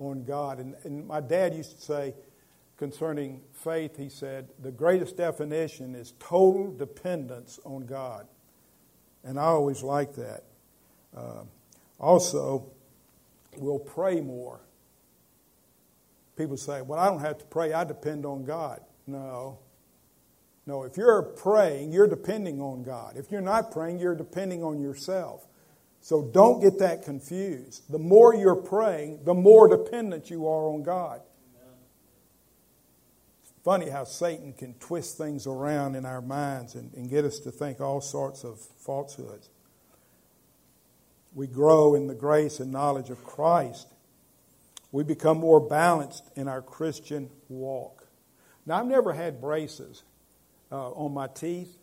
on 0.00 0.24
God. 0.24 0.58
And, 0.58 0.74
and 0.82 1.06
my 1.06 1.20
dad 1.20 1.54
used 1.54 1.76
to 1.76 1.80
say 1.80 2.14
concerning 2.76 3.42
faith, 3.52 3.96
he 3.96 4.08
said, 4.08 4.48
the 4.60 4.72
greatest 4.72 5.16
definition 5.16 5.94
is 5.94 6.14
total 6.18 6.72
dependence 6.72 7.60
on 7.64 7.86
God. 7.86 8.26
And 9.22 9.38
I 9.38 9.44
always 9.44 9.84
like 9.84 10.14
that. 10.14 10.42
Uh, 11.16 11.44
also, 11.98 12.66
we'll 13.56 13.78
pray 13.78 14.20
more. 14.20 14.60
People 16.36 16.56
say, 16.56 16.80
well, 16.82 16.98
I 16.98 17.06
don't 17.06 17.20
have 17.20 17.38
to 17.38 17.44
pray, 17.44 17.72
I 17.72 17.84
depend 17.84 18.24
on 18.24 18.44
God. 18.44 18.80
No, 19.06 19.58
no, 20.66 20.84
if 20.84 20.96
you're 20.96 21.22
praying, 21.22 21.92
you're 21.92 22.06
depending 22.06 22.60
on 22.60 22.84
God. 22.84 23.16
If 23.16 23.32
you're 23.32 23.40
not 23.40 23.72
praying, 23.72 23.98
you're 23.98 24.14
depending 24.14 24.62
on 24.62 24.80
yourself. 24.80 25.46
So 26.00 26.22
don't 26.22 26.60
get 26.60 26.78
that 26.78 27.02
confused. 27.02 27.90
The 27.90 27.98
more 27.98 28.34
you're 28.34 28.54
praying, 28.54 29.24
the 29.24 29.34
more 29.34 29.68
dependent 29.68 30.30
you 30.30 30.46
are 30.46 30.68
on 30.68 30.82
God. 30.82 31.20
It's 33.42 33.52
funny 33.64 33.90
how 33.90 34.04
Satan 34.04 34.52
can 34.52 34.74
twist 34.74 35.18
things 35.18 35.46
around 35.46 35.94
in 35.94 36.06
our 36.06 36.22
minds 36.22 36.74
and, 36.74 36.94
and 36.94 37.10
get 37.10 37.24
us 37.24 37.40
to 37.40 37.50
think 37.50 37.80
all 37.80 38.00
sorts 38.00 38.44
of 38.44 38.60
falsehoods. 38.60 39.50
We 41.34 41.46
grow 41.46 41.94
in 41.94 42.06
the 42.06 42.14
grace 42.14 42.60
and 42.60 42.72
knowledge 42.72 43.10
of 43.10 43.24
Christ. 43.24 43.88
We 44.92 45.04
become 45.04 45.38
more 45.38 45.60
balanced 45.60 46.24
in 46.34 46.48
our 46.48 46.62
Christian 46.62 47.30
walk. 47.48 48.06
Now, 48.66 48.80
I've 48.80 48.86
never 48.86 49.12
had 49.12 49.40
braces 49.40 50.02
uh, 50.72 50.90
on 50.90 51.14
my 51.14 51.28
teeth. 51.28 51.76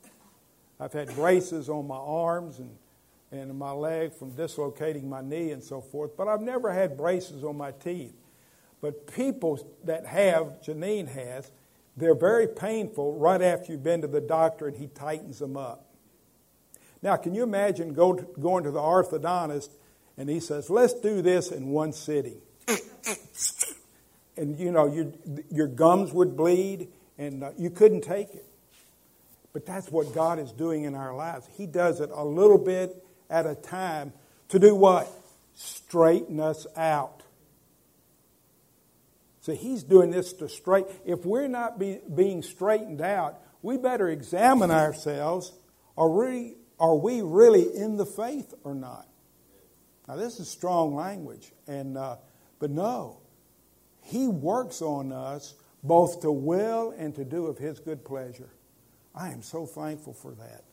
I've 0.79 0.93
had 0.93 1.13
braces 1.15 1.69
on 1.69 1.87
my 1.87 1.97
arms 1.97 2.59
and, 2.59 2.77
and 3.31 3.57
my 3.57 3.71
leg 3.71 4.13
from 4.13 4.31
dislocating 4.31 5.09
my 5.09 5.21
knee 5.21 5.51
and 5.51 5.63
so 5.63 5.81
forth, 5.81 6.15
but 6.15 6.27
I've 6.27 6.41
never 6.41 6.71
had 6.71 6.97
braces 6.97 7.43
on 7.43 7.57
my 7.57 7.71
teeth. 7.71 8.13
But 8.81 9.11
people 9.13 9.65
that 9.85 10.05
have, 10.05 10.61
Janine 10.61 11.07
has, 11.07 11.51
they're 11.95 12.15
very 12.15 12.47
painful 12.47 13.17
right 13.17 13.41
after 13.41 13.71
you've 13.71 13.83
been 13.83 14.01
to 14.01 14.07
the 14.07 14.21
doctor 14.21 14.67
and 14.67 14.77
he 14.77 14.87
tightens 14.87 15.39
them 15.39 15.57
up. 15.57 15.86
Now, 17.01 17.15
can 17.15 17.35
you 17.35 17.43
imagine 17.43 17.93
go 17.93 18.13
to, 18.13 18.23
going 18.39 18.63
to 18.63 18.71
the 18.71 18.79
orthodontist 18.79 19.69
and 20.17 20.29
he 20.29 20.39
says, 20.39 20.69
let's 20.69 20.93
do 20.93 21.21
this 21.21 21.51
in 21.51 21.69
one 21.69 21.93
sitting? 21.93 22.41
and, 24.37 24.59
you 24.59 24.71
know, 24.71 24.91
your, 24.91 25.13
your 25.51 25.67
gums 25.67 26.11
would 26.11 26.35
bleed 26.35 26.89
and 27.17 27.43
uh, 27.43 27.51
you 27.57 27.69
couldn't 27.69 28.01
take 28.01 28.33
it. 28.33 28.45
But 29.53 29.65
that's 29.65 29.89
what 29.89 30.13
God 30.13 30.39
is 30.39 30.51
doing 30.51 30.83
in 30.83 30.95
our 30.95 31.15
lives. 31.15 31.47
He 31.57 31.65
does 31.65 31.99
it 31.99 32.09
a 32.13 32.23
little 32.23 32.57
bit 32.57 33.03
at 33.29 33.45
a 33.45 33.55
time 33.55 34.13
to 34.49 34.59
do 34.59 34.75
what? 34.75 35.07
Straighten 35.55 36.39
us 36.39 36.67
out. 36.75 37.23
So 39.41 39.53
He's 39.53 39.83
doing 39.83 40.11
this 40.11 40.33
to 40.33 40.49
straight. 40.49 40.85
If 41.05 41.25
we're 41.25 41.47
not 41.47 41.79
be, 41.79 41.99
being 42.13 42.43
straightened 42.43 43.01
out, 43.01 43.39
we 43.61 43.77
better 43.77 44.09
examine 44.09 44.71
ourselves. 44.71 45.53
Are 45.97 46.09
we, 46.09 46.55
are 46.79 46.95
we 46.95 47.21
really 47.21 47.75
in 47.75 47.97
the 47.97 48.05
faith 48.05 48.53
or 48.63 48.75
not? 48.75 49.07
Now, 50.07 50.15
this 50.15 50.39
is 50.39 50.49
strong 50.49 50.95
language, 50.95 51.51
and 51.67 51.97
uh, 51.97 52.17
but 52.59 52.71
no, 52.71 53.19
He 54.01 54.27
works 54.27 54.81
on 54.81 55.11
us 55.11 55.55
both 55.83 56.21
to 56.21 56.31
will 56.31 56.93
and 56.97 57.13
to 57.15 57.25
do 57.25 57.47
of 57.47 57.57
His 57.57 57.79
good 57.79 58.05
pleasure. 58.05 58.49
I 59.13 59.29
am 59.29 59.41
so 59.41 59.65
thankful 59.65 60.13
for 60.13 60.31
that. 60.31 60.63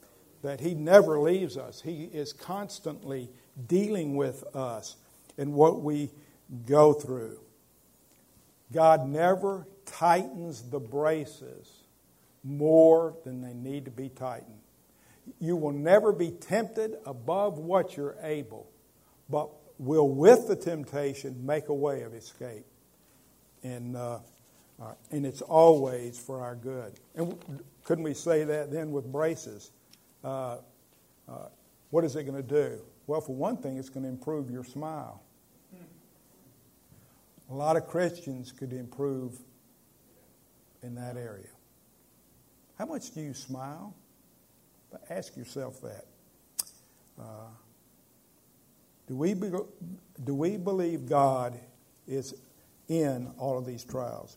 That 0.43 0.61
He 0.61 0.75
never 0.75 1.19
leaves 1.19 1.57
us. 1.57 1.81
He 1.81 2.05
is 2.05 2.33
constantly 2.33 3.31
dealing 3.67 4.17
with 4.17 4.45
us 4.55 4.97
in 5.37 5.53
what 5.53 5.83
we 5.83 6.11
go 6.67 6.93
through. 6.93 7.41
God 8.73 9.09
never 9.09 9.67
tightens 9.87 10.63
the 10.63 10.81
braces 10.81 11.85
more 12.43 13.17
than 13.25 13.41
they 13.41 13.55
need 13.55 13.87
to 13.87 13.91
be 13.91 14.09
tightened. 14.09 14.61
You 15.41 15.57
will 15.57 15.73
never 15.73 16.13
be 16.13 16.31
tempted 16.31 16.97
above 17.07 17.59
what 17.59 17.97
you're 17.97 18.17
able, 18.23 18.71
but 19.29 19.51
will, 19.79 20.09
with 20.09 20.49
the 20.49 20.57
temptation, 20.57 21.47
make 21.47 21.69
a 21.69 21.75
way 21.75 22.03
of 22.03 22.15
escape. 22.15 22.67
And, 23.63 23.97
uh, 23.97 24.19
uh, 24.81 24.95
and 25.11 25.25
it's 25.25 25.41
always 25.41 26.19
for 26.19 26.43
our 26.43 26.55
good. 26.55 26.93
And 27.15 27.39
couldn't 27.85 28.05
we 28.05 28.15
say 28.15 28.45
that 28.45 28.71
then 28.71 28.93
with 28.93 29.11
braces? 29.11 29.71
Uh, 30.23 30.59
uh, 31.29 31.49
What 31.91 32.05
is 32.05 32.17
it 32.17 32.25
going 32.25 32.43
to 32.43 32.43
do? 32.43 32.81
Well, 33.07 33.21
for 33.21 33.35
one 33.35 33.57
thing, 33.57 33.79
it's 33.79 33.89
going 33.89 34.05
to 34.05 34.09
improve 34.09 34.51
your 34.51 34.65
smile. 34.65 35.23
A 37.51 37.55
lot 37.55 37.77
of 37.77 37.87
Christians 37.87 38.53
could 38.53 38.73
improve 38.73 39.39
in 40.83 40.95
that 40.97 41.17
area. 41.17 41.49
How 42.79 42.87
much 42.87 43.13
do 43.13 43.21
you 43.21 43.35
smile? 43.35 43.95
Ask 45.11 45.37
yourself 45.37 45.81
that. 45.83 46.05
Uh, 47.19 47.49
do, 49.07 49.17
we 49.17 49.35
be, 49.35 49.51
do 50.25 50.35
we 50.35 50.57
believe 50.57 51.07
God 51.07 51.59
is 52.07 52.35
in 52.89 53.31
all 53.39 53.59
of 53.59 53.67
these 53.67 53.85
trials? 53.85 54.37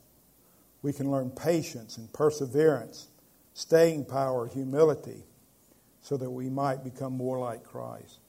We 0.82 0.94
can 0.94 1.10
learn 1.12 1.32
patience 1.32 1.98
and 1.98 2.12
perseverance, 2.14 3.08
staying 3.54 4.06
power, 4.06 4.48
humility, 4.48 5.24
so 6.02 6.18
that 6.18 6.30
we 6.30 6.50
might 6.50 6.84
become 6.84 7.14
more 7.14 7.40
like 7.40 7.64
Christ. 7.64 8.20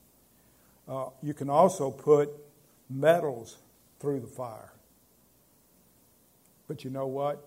Uh, 0.87 1.09
you 1.21 1.33
can 1.33 1.49
also 1.49 1.91
put 1.91 2.29
metals 2.89 3.57
through 3.99 4.19
the 4.19 4.27
fire. 4.27 4.73
But 6.67 6.83
you 6.83 6.89
know 6.89 7.07
what? 7.07 7.45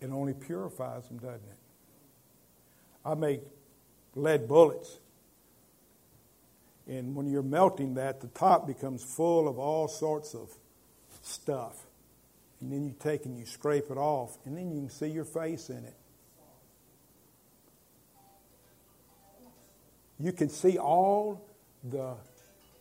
It 0.00 0.10
only 0.10 0.32
purifies 0.32 1.06
them, 1.08 1.18
doesn't 1.18 1.36
it? 1.36 1.58
I 3.04 3.14
make 3.14 3.40
lead 4.14 4.48
bullets. 4.48 4.98
And 6.86 7.14
when 7.14 7.26
you're 7.26 7.42
melting 7.42 7.94
that, 7.94 8.20
the 8.20 8.28
top 8.28 8.66
becomes 8.66 9.02
full 9.02 9.48
of 9.48 9.58
all 9.58 9.86
sorts 9.86 10.34
of 10.34 10.50
stuff. 11.22 11.86
And 12.60 12.72
then 12.72 12.84
you 12.84 12.94
take 12.98 13.24
and 13.24 13.38
you 13.38 13.46
scrape 13.46 13.90
it 13.90 13.96
off, 13.96 14.36
and 14.44 14.56
then 14.56 14.70
you 14.70 14.80
can 14.80 14.90
see 14.90 15.08
your 15.08 15.24
face 15.24 15.70
in 15.70 15.84
it. 15.84 15.94
You 20.18 20.32
can 20.32 20.50
see 20.50 20.76
all 20.76 21.48
the 21.82 22.16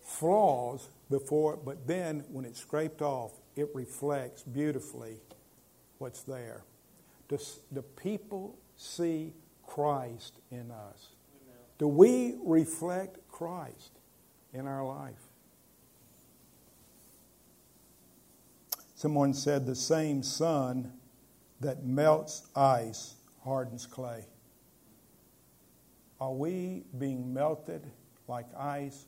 flaws 0.01 0.89
before, 1.09 1.55
but 1.55 1.87
then 1.87 2.25
when 2.31 2.43
it's 2.43 2.59
scraped 2.59 3.01
off, 3.01 3.31
it 3.55 3.69
reflects 3.73 4.43
beautifully 4.43 5.21
what's 5.99 6.23
there. 6.23 6.63
Does 7.29 7.59
the 7.71 7.83
people 7.83 8.57
see 8.75 9.33
Christ 9.65 10.33
in 10.51 10.71
us? 10.71 11.07
Do 11.79 11.87
we 11.87 12.35
reflect 12.43 13.27
Christ 13.29 13.99
in 14.53 14.67
our 14.67 14.85
life? 14.85 15.15
Someone 18.95 19.33
said 19.33 19.65
the 19.65 19.75
same 19.75 20.21
sun 20.21 20.91
that 21.61 21.85
melts 21.85 22.47
ice 22.53 23.15
hardens 23.45 23.85
clay. 23.85 24.25
Are 26.19 26.33
we 26.33 26.83
being 26.97 27.33
melted 27.33 27.89
like 28.27 28.45
ice, 28.57 29.05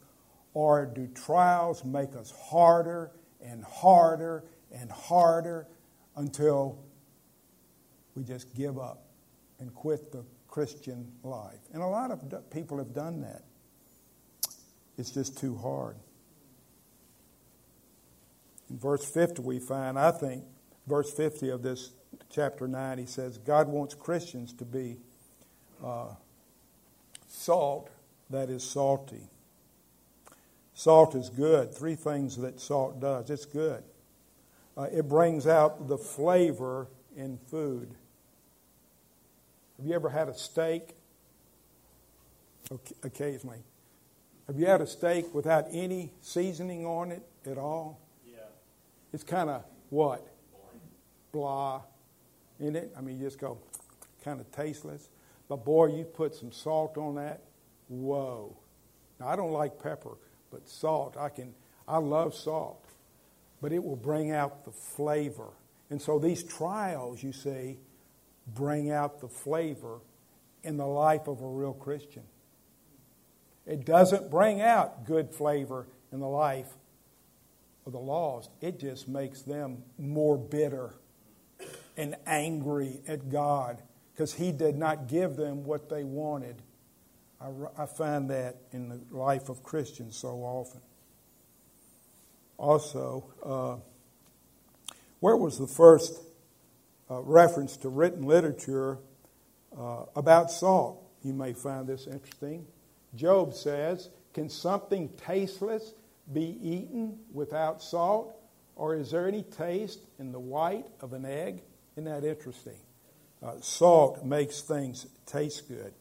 or 0.53 0.85
do 0.85 1.07
trials 1.07 1.83
make 1.85 2.15
us 2.15 2.31
harder 2.31 3.11
and 3.41 3.63
harder 3.63 4.45
and 4.71 4.89
harder 4.89 5.67
until 6.15 6.79
we 8.15 8.23
just 8.23 8.53
give 8.55 8.79
up 8.79 9.05
and 9.59 9.73
quit 9.75 10.11
the 10.11 10.23
Christian 10.51 11.11
life. 11.23 11.59
And 11.73 11.81
a 11.81 11.87
lot 11.87 12.11
of 12.11 12.51
people 12.51 12.77
have 12.77 12.93
done 12.93 13.21
that. 13.21 13.41
It's 14.97 15.09
just 15.09 15.37
too 15.39 15.57
hard. 15.57 15.95
In 18.69 18.77
verse 18.77 19.03
50, 19.03 19.41
we 19.41 19.59
find, 19.59 19.97
I 19.97 20.11
think, 20.11 20.43
verse 20.85 21.11
50 21.11 21.49
of 21.49 21.63
this 21.63 21.91
chapter 22.29 22.67
9, 22.67 22.97
he 22.99 23.05
says, 23.05 23.37
God 23.39 23.67
wants 23.67 23.95
Christians 23.95 24.53
to 24.53 24.65
be 24.65 24.97
uh, 25.83 26.13
salt 27.27 27.89
that 28.29 28.49
is 28.49 28.63
salty. 28.63 29.29
Salt 30.73 31.15
is 31.15 31.29
good. 31.29 31.73
Three 31.73 31.95
things 31.95 32.37
that 32.37 32.59
salt 32.59 32.99
does 32.99 33.29
it's 33.29 33.45
good. 33.45 33.83
Uh, 34.77 34.87
it 34.91 35.07
brings 35.07 35.47
out 35.47 35.87
the 35.87 35.97
flavor 35.97 36.87
in 37.15 37.37
food. 37.37 37.93
Have 39.81 39.87
you 39.89 39.95
ever 39.95 40.09
had 40.09 40.29
a 40.29 40.35
steak? 40.35 40.95
Occasionally. 43.01 43.63
Have 44.45 44.59
you 44.59 44.67
had 44.67 44.79
a 44.79 44.85
steak 44.85 45.33
without 45.33 45.65
any 45.71 46.13
seasoning 46.21 46.85
on 46.85 47.11
it 47.11 47.23
at 47.47 47.57
all? 47.57 47.99
Yeah. 48.23 48.41
It's 49.11 49.23
kind 49.23 49.49
of 49.49 49.63
what? 49.89 50.27
Blah 51.31 51.81
in 52.59 52.75
it. 52.75 52.93
I 52.95 53.01
mean, 53.01 53.17
you 53.17 53.25
just 53.25 53.39
go 53.39 53.57
kind 54.23 54.39
of 54.39 54.51
tasteless. 54.51 55.09
But 55.49 55.65
boy, 55.65 55.87
you 55.95 56.03
put 56.03 56.35
some 56.35 56.51
salt 56.51 56.95
on 56.99 57.15
that. 57.15 57.41
Whoa. 57.87 58.55
Now, 59.19 59.29
I 59.29 59.35
don't 59.35 59.51
like 59.51 59.81
pepper, 59.81 60.15
but 60.51 60.69
salt, 60.69 61.17
I 61.17 61.29
can, 61.29 61.55
I 61.87 61.97
love 61.97 62.35
salt. 62.35 62.85
But 63.63 63.73
it 63.73 63.83
will 63.83 63.95
bring 63.95 64.31
out 64.31 64.63
the 64.63 64.71
flavor. 64.71 65.49
And 65.89 65.99
so 65.99 66.19
these 66.19 66.43
trials, 66.43 67.23
you 67.23 67.33
see, 67.33 67.79
bring 68.53 68.91
out 68.91 69.19
the 69.19 69.27
flavor 69.27 69.99
in 70.63 70.77
the 70.77 70.85
life 70.85 71.27
of 71.27 71.41
a 71.41 71.47
real 71.47 71.73
Christian. 71.73 72.23
It 73.65 73.85
doesn't 73.85 74.29
bring 74.29 74.61
out 74.61 75.05
good 75.05 75.31
flavor 75.31 75.87
in 76.11 76.19
the 76.19 76.27
life 76.27 76.67
of 77.85 77.93
the 77.93 77.99
lost, 77.99 78.51
it 78.61 78.79
just 78.79 79.07
makes 79.07 79.41
them 79.41 79.83
more 79.97 80.37
bitter 80.37 80.93
and 81.97 82.15
angry 82.25 83.01
at 83.07 83.29
God 83.29 83.81
because 84.13 84.33
He 84.33 84.51
did 84.51 84.75
not 84.75 85.07
give 85.07 85.35
them 85.35 85.63
what 85.63 85.89
they 85.89 86.03
wanted. 86.03 86.61
I, 87.39 87.49
I 87.77 87.85
find 87.85 88.29
that 88.29 88.57
in 88.71 88.89
the 88.89 89.01
life 89.09 89.49
of 89.49 89.63
Christians 89.63 90.15
so 90.15 90.29
often. 90.43 90.81
Also, 92.57 93.25
uh, 93.43 94.95
where 95.19 95.35
was 95.35 95.57
the 95.57 95.67
first 95.67 96.19
uh, 97.11 97.21
reference 97.21 97.75
to 97.77 97.89
written 97.89 98.25
literature 98.25 98.97
uh, 99.77 100.05
about 100.15 100.49
salt. 100.49 101.03
You 101.23 101.33
may 101.33 101.53
find 101.53 101.85
this 101.85 102.07
interesting. 102.07 102.65
Job 103.15 103.53
says, 103.53 104.09
Can 104.33 104.49
something 104.49 105.09
tasteless 105.17 105.93
be 106.31 106.57
eaten 106.61 107.19
without 107.33 107.83
salt? 107.83 108.37
Or 108.75 108.95
is 108.95 109.11
there 109.11 109.27
any 109.27 109.43
taste 109.43 109.99
in 110.17 110.31
the 110.31 110.39
white 110.39 110.85
of 111.01 111.13
an 111.13 111.25
egg? 111.25 111.61
Isn't 111.95 112.05
that 112.05 112.23
interesting? 112.23 112.79
Uh, 113.43 113.59
salt 113.59 114.23
makes 114.23 114.61
things 114.61 115.07
taste 115.25 115.67
good, 115.67 115.93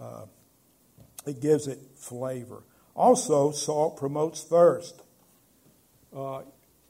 uh, 0.00 0.26
it 1.26 1.40
gives 1.40 1.68
it 1.68 1.78
flavor. 1.96 2.64
Also, 2.94 3.52
salt 3.52 3.96
promotes 3.96 4.42
thirst. 4.42 5.00
Uh, 6.14 6.42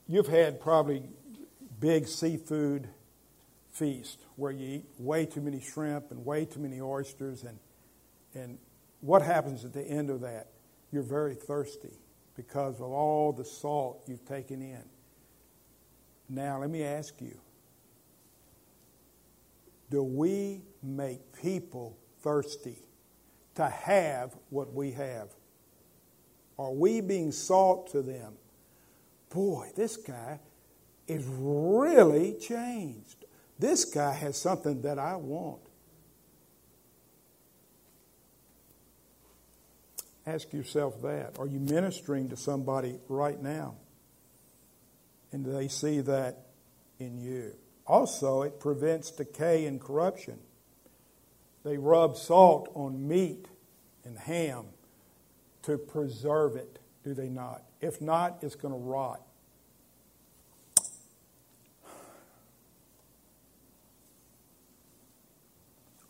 you've 0.09 0.27
had 0.27 0.61
probably 0.61 1.03
big 1.79 2.09
seafood 2.09 2.88
feast 3.73 4.21
where 4.37 4.53
you 4.53 4.77
eat 4.77 4.85
way 4.99 5.27
too 5.27 5.41
many 5.41 5.61
shrimp 5.61 6.11
and 6.11 6.25
way 6.25 6.45
too 6.45 6.61
many 6.61 6.81
oysters 6.81 7.43
and 7.43 7.59
and 8.35 8.59
what 9.01 9.21
happens 9.23 9.65
at 9.65 9.73
the 9.73 9.83
end 9.83 10.11
of 10.11 10.21
that? 10.21 10.49
You're 10.91 11.03
very 11.03 11.35
thirsty 11.35 11.99
because 12.37 12.77
of 12.77 12.91
all 12.93 13.33
the 13.33 13.45
salt 13.45 14.05
you've 14.07 14.25
taken 14.25 14.63
in. 14.63 14.85
Now, 16.29 16.61
let 16.61 16.71
me 16.71 16.83
ask 16.83 17.21
you 17.21 17.39
do 19.91 20.03
we 20.03 20.63
make 20.83 21.21
people 21.43 21.99
thirsty 22.23 22.79
to 23.57 23.69
have 23.69 24.35
what 24.49 24.73
we 24.73 24.93
have? 24.93 25.29
Are 26.59 26.73
we 26.73 27.03
being 27.03 27.33
salt 27.33 27.91
to 27.93 28.01
them? 28.01 28.35
Boy, 29.29 29.71
this 29.77 29.97
guy 29.99 30.41
is 31.07 31.27
really 31.27 32.35
changed. 32.35 33.22
This 33.62 33.85
guy 33.85 34.12
has 34.12 34.37
something 34.37 34.83
that 34.83 34.98
I 34.98 35.14
want. 35.14 35.61
Ask 40.27 40.53
yourself 40.53 41.01
that. 41.03 41.38
Are 41.38 41.46
you 41.46 41.61
ministering 41.61 42.31
to 42.31 42.37
somebody 42.37 42.98
right 43.09 43.40
now? 43.40 43.77
And 45.31 45.44
do 45.44 45.53
they 45.53 45.68
see 45.68 46.01
that 46.01 46.48
in 46.98 47.18
you? 47.18 47.53
Also, 47.87 48.42
it 48.42 48.59
prevents 48.59 49.12
decay 49.12 49.66
and 49.66 49.81
corruption. 49.81 50.40
They 51.64 51.79
rub 51.79 52.16
salt 52.16 52.68
on 52.75 53.07
meat 53.07 53.46
and 54.05 54.18
ham 54.18 54.64
to 55.62 55.79
preserve 55.79 56.57
it, 56.57 56.81
do 57.05 57.14
they 57.14 57.29
not? 57.29 57.62
If 57.81 58.01
not, 58.01 58.38
it's 58.42 58.57
going 58.57 58.75
to 58.75 58.81
rot. 58.81 59.22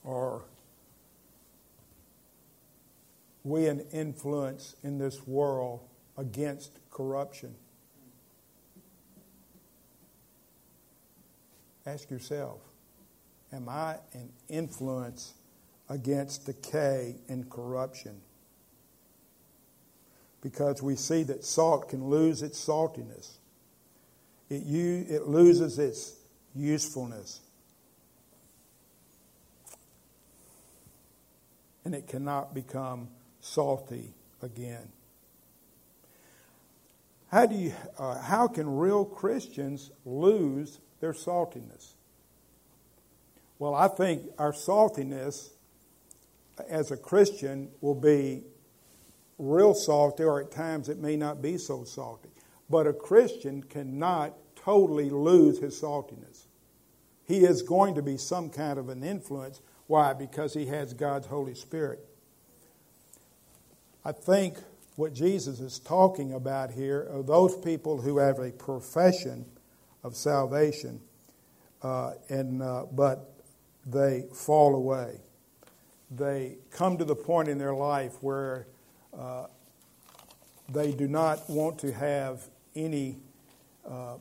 Are 0.04 0.42
we 3.44 3.66
an 3.66 3.80
influence 3.92 4.76
in 4.82 4.98
this 4.98 5.26
world 5.26 5.80
against 6.16 6.78
corruption? 6.90 7.54
Ask 11.86 12.10
yourself 12.10 12.60
Am 13.52 13.68
I 13.68 13.96
an 14.12 14.30
influence 14.48 15.34
against 15.88 16.46
decay 16.46 17.16
and 17.28 17.50
corruption? 17.50 18.20
because 20.42 20.82
we 20.82 20.96
see 20.96 21.22
that 21.22 21.44
salt 21.44 21.88
can 21.88 22.04
lose 22.04 22.42
its 22.42 22.62
saltiness. 22.62 23.38
It, 24.50 24.64
it 24.66 25.28
loses 25.28 25.78
its 25.78 26.16
usefulness. 26.54 27.40
And 31.84 31.94
it 31.94 32.06
cannot 32.06 32.54
become 32.54 33.08
salty 33.40 34.14
again. 34.40 34.88
How, 37.30 37.46
do 37.46 37.54
you, 37.54 37.72
uh, 37.98 38.20
how 38.20 38.46
can 38.46 38.76
real 38.76 39.04
Christians 39.04 39.90
lose 40.04 40.78
their 41.00 41.14
saltiness? 41.14 41.94
Well, 43.58 43.74
I 43.74 43.88
think 43.88 44.22
our 44.38 44.52
saltiness 44.52 45.50
as 46.68 46.90
a 46.90 46.96
Christian 46.96 47.70
will 47.80 47.94
be 47.94 48.42
real 49.38 49.74
salty, 49.74 50.24
or 50.24 50.40
at 50.40 50.50
times 50.50 50.88
it 50.88 50.98
may 50.98 51.16
not 51.16 51.40
be 51.40 51.58
so 51.58 51.84
salty. 51.84 52.28
But 52.68 52.86
a 52.86 52.92
Christian 52.92 53.62
cannot 53.62 54.34
totally 54.56 55.10
lose 55.10 55.58
his 55.58 55.80
saltiness. 55.80 56.44
He 57.26 57.44
is 57.44 57.62
going 57.62 57.94
to 57.94 58.02
be 58.02 58.16
some 58.16 58.50
kind 58.50 58.78
of 58.78 58.88
an 58.88 59.02
influence. 59.02 59.60
Why? 59.86 60.12
Because 60.12 60.54
he 60.54 60.66
has 60.66 60.94
God's 60.94 61.26
Holy 61.26 61.54
Spirit. 61.54 62.00
I 64.04 64.12
think 64.12 64.58
what 64.96 65.14
Jesus 65.14 65.60
is 65.60 65.78
talking 65.78 66.32
about 66.32 66.70
here 66.70 67.08
are 67.12 67.22
those 67.22 67.56
people 67.56 68.00
who 68.00 68.18
have 68.18 68.38
a 68.38 68.50
profession 68.50 69.46
of 70.02 70.16
salvation, 70.16 71.00
uh, 71.82 72.12
and 72.28 72.62
uh, 72.62 72.86
but 72.92 73.32
they 73.86 74.24
fall 74.32 74.74
away. 74.74 75.20
They 76.10 76.58
come 76.70 76.98
to 76.98 77.04
the 77.04 77.14
point 77.14 77.48
in 77.48 77.58
their 77.58 77.74
life 77.74 78.14
where 78.20 78.66
uh, 79.16 79.46
they 80.68 80.92
do 80.92 81.08
not 81.08 81.48
want 81.48 81.78
to 81.80 81.92
have 81.92 82.42
any 82.74 83.18
uh, 83.88 84.16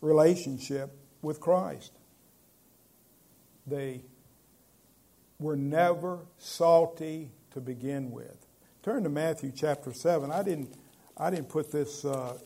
relationship 0.00 0.90
with 1.22 1.40
Christ. 1.40 1.92
They 3.66 4.02
were 5.44 5.56
never 5.56 6.20
salty 6.38 7.30
to 7.52 7.60
begin 7.60 8.10
with. 8.10 8.46
Turn 8.82 9.02
to 9.04 9.10
Matthew 9.10 9.52
chapter 9.54 9.92
7. 9.92 10.32
I 10.32 10.42
didn't, 10.42 10.74
I 11.18 11.28
didn't 11.28 11.50
put 11.50 11.70
this 11.70 12.02
uh, 12.06 12.38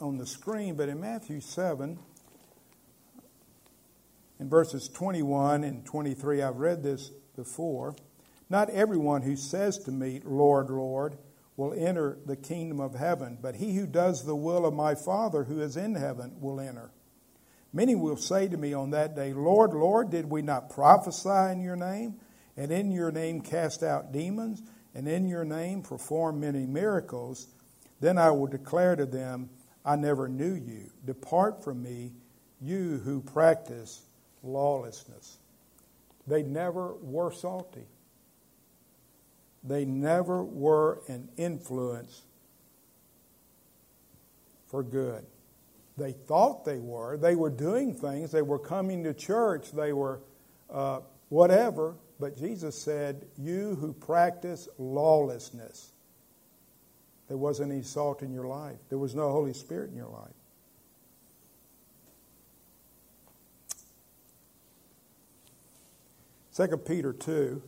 on 0.00 0.16
the 0.16 0.26
screen, 0.26 0.76
but 0.76 0.88
in 0.88 1.00
Matthew 1.00 1.40
7, 1.40 1.98
in 4.38 4.48
verses 4.48 4.88
21 4.88 5.64
and 5.64 5.84
23, 5.84 6.40
I've 6.40 6.58
read 6.58 6.84
this 6.84 7.10
before. 7.34 7.96
Not 8.48 8.70
everyone 8.70 9.22
who 9.22 9.34
says 9.34 9.78
to 9.78 9.90
me, 9.90 10.20
Lord, 10.24 10.70
Lord, 10.70 11.18
will 11.56 11.74
enter 11.74 12.18
the 12.26 12.36
kingdom 12.36 12.78
of 12.78 12.94
heaven, 12.94 13.38
but 13.42 13.56
he 13.56 13.74
who 13.74 13.88
does 13.88 14.24
the 14.24 14.36
will 14.36 14.66
of 14.66 14.74
my 14.74 14.94
Father 14.94 15.44
who 15.44 15.60
is 15.60 15.76
in 15.76 15.96
heaven 15.96 16.36
will 16.40 16.60
enter. 16.60 16.92
Many 17.74 17.96
will 17.96 18.16
say 18.16 18.46
to 18.46 18.56
me 18.56 18.72
on 18.72 18.90
that 18.90 19.16
day, 19.16 19.32
Lord, 19.32 19.74
Lord, 19.74 20.08
did 20.08 20.30
we 20.30 20.42
not 20.42 20.70
prophesy 20.70 21.52
in 21.52 21.60
your 21.60 21.74
name, 21.74 22.14
and 22.56 22.70
in 22.70 22.92
your 22.92 23.10
name 23.10 23.40
cast 23.40 23.82
out 23.82 24.12
demons, 24.12 24.62
and 24.94 25.08
in 25.08 25.26
your 25.26 25.44
name 25.44 25.82
perform 25.82 26.38
many 26.38 26.66
miracles? 26.66 27.48
Then 27.98 28.16
I 28.16 28.30
will 28.30 28.46
declare 28.46 28.94
to 28.94 29.06
them, 29.06 29.50
I 29.84 29.96
never 29.96 30.28
knew 30.28 30.54
you. 30.54 30.88
Depart 31.04 31.64
from 31.64 31.82
me, 31.82 32.12
you 32.60 33.00
who 33.04 33.20
practice 33.20 34.02
lawlessness. 34.44 35.38
They 36.28 36.44
never 36.44 36.94
were 36.94 37.32
salty. 37.32 37.88
They 39.64 39.84
never 39.84 40.44
were 40.44 41.00
an 41.08 41.28
influence 41.36 42.22
for 44.68 44.84
good. 44.84 45.26
They 45.96 46.12
thought 46.12 46.64
they 46.64 46.78
were. 46.78 47.16
They 47.16 47.36
were 47.36 47.50
doing 47.50 47.94
things. 47.94 48.32
They 48.32 48.42
were 48.42 48.58
coming 48.58 49.04
to 49.04 49.14
church. 49.14 49.72
They 49.72 49.92
were 49.92 50.20
uh, 50.70 51.00
whatever. 51.28 51.94
But 52.18 52.36
Jesus 52.36 52.76
said, 52.80 53.26
You 53.38 53.76
who 53.80 53.92
practice 53.92 54.68
lawlessness. 54.78 55.92
There 57.28 57.36
wasn't 57.36 57.72
any 57.72 57.82
salt 57.82 58.22
in 58.22 58.32
your 58.32 58.46
life, 58.46 58.78
there 58.88 58.98
was 58.98 59.14
no 59.14 59.30
Holy 59.30 59.54
Spirit 59.54 59.90
in 59.90 59.96
your 59.96 60.08
life. 60.08 60.30
2 66.54 66.76
Peter 66.78 67.12
2 67.12 67.60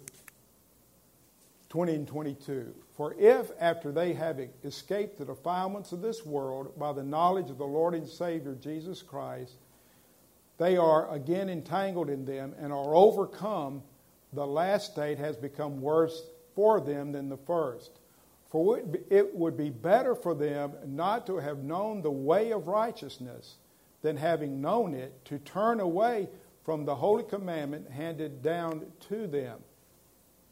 20 1.68 1.94
and 1.94 2.08
22. 2.08 2.74
For 2.96 3.14
if, 3.18 3.50
after 3.60 3.92
they 3.92 4.14
have 4.14 4.40
escaped 4.64 5.18
the 5.18 5.26
defilements 5.26 5.92
of 5.92 6.00
this 6.00 6.24
world 6.24 6.78
by 6.78 6.94
the 6.94 7.02
knowledge 7.02 7.50
of 7.50 7.58
the 7.58 7.66
Lord 7.66 7.94
and 7.94 8.08
Savior 8.08 8.54
Jesus 8.54 9.02
Christ, 9.02 9.58
they 10.58 10.78
are 10.78 11.12
again 11.14 11.50
entangled 11.50 12.08
in 12.08 12.24
them 12.24 12.54
and 12.58 12.72
are 12.72 12.94
overcome, 12.94 13.82
the 14.32 14.46
last 14.46 14.92
state 14.92 15.18
has 15.18 15.36
become 15.36 15.82
worse 15.82 16.22
for 16.54 16.80
them 16.80 17.12
than 17.12 17.28
the 17.28 17.36
first. 17.36 17.90
For 18.48 18.80
it 19.10 19.34
would 19.34 19.58
be 19.58 19.68
better 19.68 20.14
for 20.14 20.34
them 20.34 20.72
not 20.86 21.26
to 21.26 21.36
have 21.36 21.58
known 21.58 22.00
the 22.00 22.10
way 22.10 22.52
of 22.52 22.68
righteousness 22.68 23.56
than 24.00 24.16
having 24.16 24.62
known 24.62 24.94
it 24.94 25.22
to 25.26 25.38
turn 25.40 25.80
away 25.80 26.28
from 26.64 26.86
the 26.86 26.94
holy 26.94 27.24
commandment 27.24 27.90
handed 27.90 28.42
down 28.42 28.86
to 29.08 29.26
them. 29.26 29.58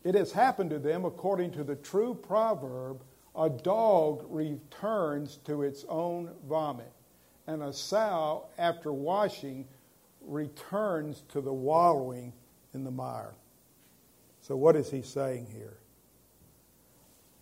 It 0.05 0.15
has 0.15 0.33
happened 0.33 0.71
to 0.71 0.79
them 0.79 1.05
according 1.05 1.53
to 1.53 1.65
the 1.65 1.77
true 1.77 2.15
proverb 2.15 3.03
a 3.37 3.51
dog 3.51 4.25
returns 4.29 5.39
to 5.45 5.63
its 5.63 5.85
own 5.89 6.31
vomit, 6.47 6.93
and 7.49 7.65
a 7.65 7.73
sow, 7.73 8.47
after 8.59 8.93
washing, 8.93 9.67
returns 10.21 11.25
to 11.31 11.41
the 11.41 11.53
wallowing 11.53 12.33
in 12.75 12.85
the 12.85 12.93
mire. 12.93 13.35
So, 14.41 14.57
what 14.57 14.77
is 14.77 14.89
he 14.89 15.03
saying 15.03 15.49
here? 15.53 15.79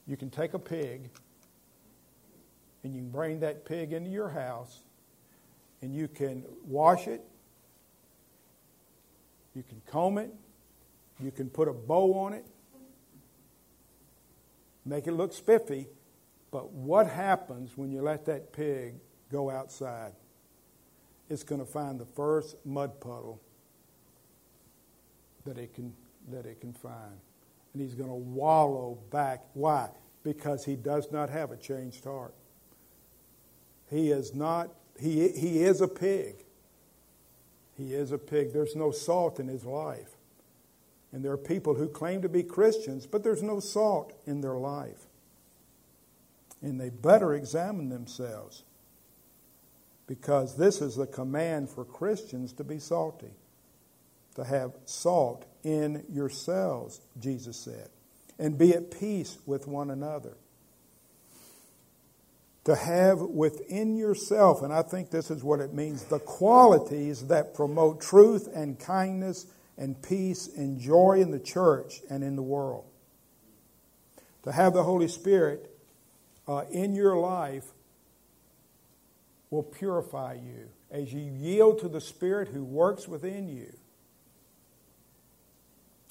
You 0.06 0.16
can 0.16 0.30
take 0.30 0.54
a 0.54 0.58
pig 0.58 1.10
and 2.82 2.94
you 2.94 3.00
can 3.00 3.10
bring 3.10 3.40
that 3.40 3.64
pig 3.64 3.92
into 3.92 4.08
your 4.08 4.30
house 4.30 4.80
and 5.82 5.94
you 5.94 6.08
can 6.08 6.44
wash 6.64 7.06
it 7.06 7.22
you 9.54 9.62
can 9.62 9.82
comb 9.86 10.18
it. 10.18 10.34
You 11.20 11.30
can 11.30 11.50
put 11.50 11.68
a 11.68 11.72
bow 11.72 12.14
on 12.14 12.32
it. 12.32 12.46
Make 14.84 15.06
it 15.06 15.12
look 15.12 15.32
spiffy. 15.32 15.88
But 16.50 16.70
what 16.72 17.06
happens 17.06 17.76
when 17.76 17.90
you 17.90 18.02
let 18.02 18.26
that 18.26 18.52
pig 18.52 18.94
go 19.30 19.50
outside? 19.50 20.12
It's 21.30 21.42
going 21.42 21.60
to 21.60 21.66
find 21.66 21.98
the 21.98 22.04
first 22.04 22.56
mud 22.64 23.00
puddle 23.00 23.40
that 25.44 25.58
it 25.58 25.74
can, 25.74 25.94
that 26.30 26.46
it 26.46 26.60
can 26.60 26.72
find. 26.72 27.18
And 27.72 27.82
he's 27.82 27.94
going 27.94 28.10
to 28.10 28.14
wallow 28.14 28.98
back. 29.10 29.44
Why? 29.54 29.88
Because 30.22 30.64
he 30.64 30.76
does 30.76 31.10
not 31.10 31.30
have 31.30 31.50
a 31.50 31.56
changed 31.56 32.04
heart. 32.04 32.34
He 33.88 34.10
is 34.10 34.34
not, 34.34 34.70
he, 35.00 35.28
he 35.28 35.62
is 35.62 35.80
a 35.80 35.88
pig. 35.88 36.44
He 37.76 37.94
is 37.94 38.12
a 38.12 38.18
pig. 38.18 38.52
There's 38.52 38.76
no 38.76 38.90
salt 38.90 39.40
in 39.40 39.48
his 39.48 39.64
life. 39.64 40.10
And 41.12 41.24
there 41.24 41.32
are 41.32 41.38
people 41.38 41.74
who 41.74 41.88
claim 41.88 42.22
to 42.22 42.28
be 42.28 42.42
Christians, 42.42 43.06
but 43.06 43.22
there's 43.22 43.42
no 43.42 43.60
salt 43.60 44.12
in 44.26 44.40
their 44.40 44.54
life. 44.54 45.06
And 46.62 46.80
they 46.80 46.90
better 46.90 47.34
examine 47.34 47.88
themselves 47.88 48.62
because 50.06 50.56
this 50.56 50.80
is 50.80 50.96
the 50.96 51.06
command 51.06 51.68
for 51.70 51.84
Christians 51.84 52.52
to 52.54 52.64
be 52.64 52.78
salty, 52.78 53.34
to 54.36 54.44
have 54.44 54.72
salt 54.84 55.44
in 55.62 56.04
yourselves, 56.10 57.00
Jesus 57.20 57.56
said, 57.56 57.88
and 58.38 58.56
be 58.56 58.72
at 58.72 58.90
peace 58.90 59.38
with 59.46 59.66
one 59.66 59.90
another 59.90 60.34
to 62.64 62.76
have 62.76 63.20
within 63.20 63.96
yourself, 63.96 64.62
and 64.62 64.72
I 64.72 64.82
think 64.82 65.10
this 65.10 65.30
is 65.30 65.42
what 65.42 65.60
it 65.60 65.72
means 65.72 66.04
the 66.04 66.20
qualities 66.20 67.26
that 67.26 67.54
promote 67.54 68.00
truth 68.00 68.48
and 68.54 68.78
kindness 68.78 69.46
and 69.76 70.00
peace 70.02 70.48
and 70.48 70.78
joy 70.78 71.18
in 71.20 71.30
the 71.30 71.40
church 71.40 72.00
and 72.10 72.22
in 72.22 72.36
the 72.36 72.42
world. 72.42 72.84
To 74.44 74.52
have 74.52 74.72
the 74.72 74.82
Holy 74.82 75.08
Spirit 75.08 75.70
uh, 76.46 76.64
in 76.70 76.94
your 76.94 77.16
life 77.16 77.66
will 79.50 79.62
purify 79.62 80.34
you 80.34 80.68
as 80.90 81.12
you 81.12 81.20
yield 81.20 81.78
to 81.80 81.88
the 81.88 82.00
Spirit 82.00 82.48
who 82.48 82.64
works 82.64 83.06
within 83.06 83.48
you. 83.48 83.72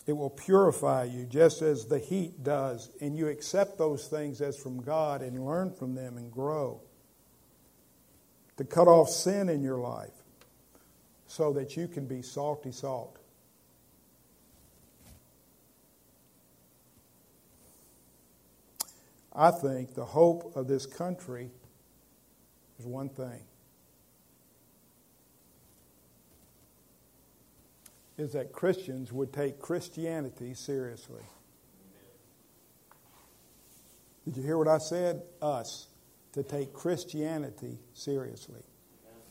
It 0.07 0.13
will 0.13 0.29
purify 0.29 1.03
you 1.03 1.25
just 1.25 1.61
as 1.61 1.85
the 1.85 1.99
heat 1.99 2.43
does, 2.43 2.89
and 3.01 3.15
you 3.15 3.27
accept 3.27 3.77
those 3.77 4.07
things 4.07 4.41
as 4.41 4.57
from 4.57 4.81
God 4.81 5.21
and 5.21 5.45
learn 5.45 5.71
from 5.71 5.93
them 5.93 6.17
and 6.17 6.31
grow. 6.31 6.81
To 8.57 8.63
cut 8.63 8.87
off 8.87 9.09
sin 9.09 9.47
in 9.49 9.61
your 9.61 9.77
life 9.77 10.09
so 11.27 11.53
that 11.53 11.77
you 11.77 11.87
can 11.87 12.07
be 12.07 12.21
salty 12.21 12.71
salt. 12.71 13.20
I 19.41 19.49
think 19.49 19.95
the 19.95 20.05
hope 20.05 20.55
of 20.55 20.67
this 20.67 20.85
country 20.85 21.49
is 22.77 22.85
one 22.85 23.09
thing 23.09 23.41
is 28.19 28.33
that 28.33 28.51
Christians 28.51 29.11
would 29.11 29.33
take 29.33 29.57
Christianity 29.57 30.53
seriously. 30.53 31.23
Did 34.25 34.37
you 34.37 34.43
hear 34.43 34.59
what 34.59 34.67
I 34.67 34.77
said? 34.77 35.23
Us 35.41 35.87
to 36.33 36.43
take 36.43 36.71
Christianity 36.71 37.79
seriously. 37.95 38.61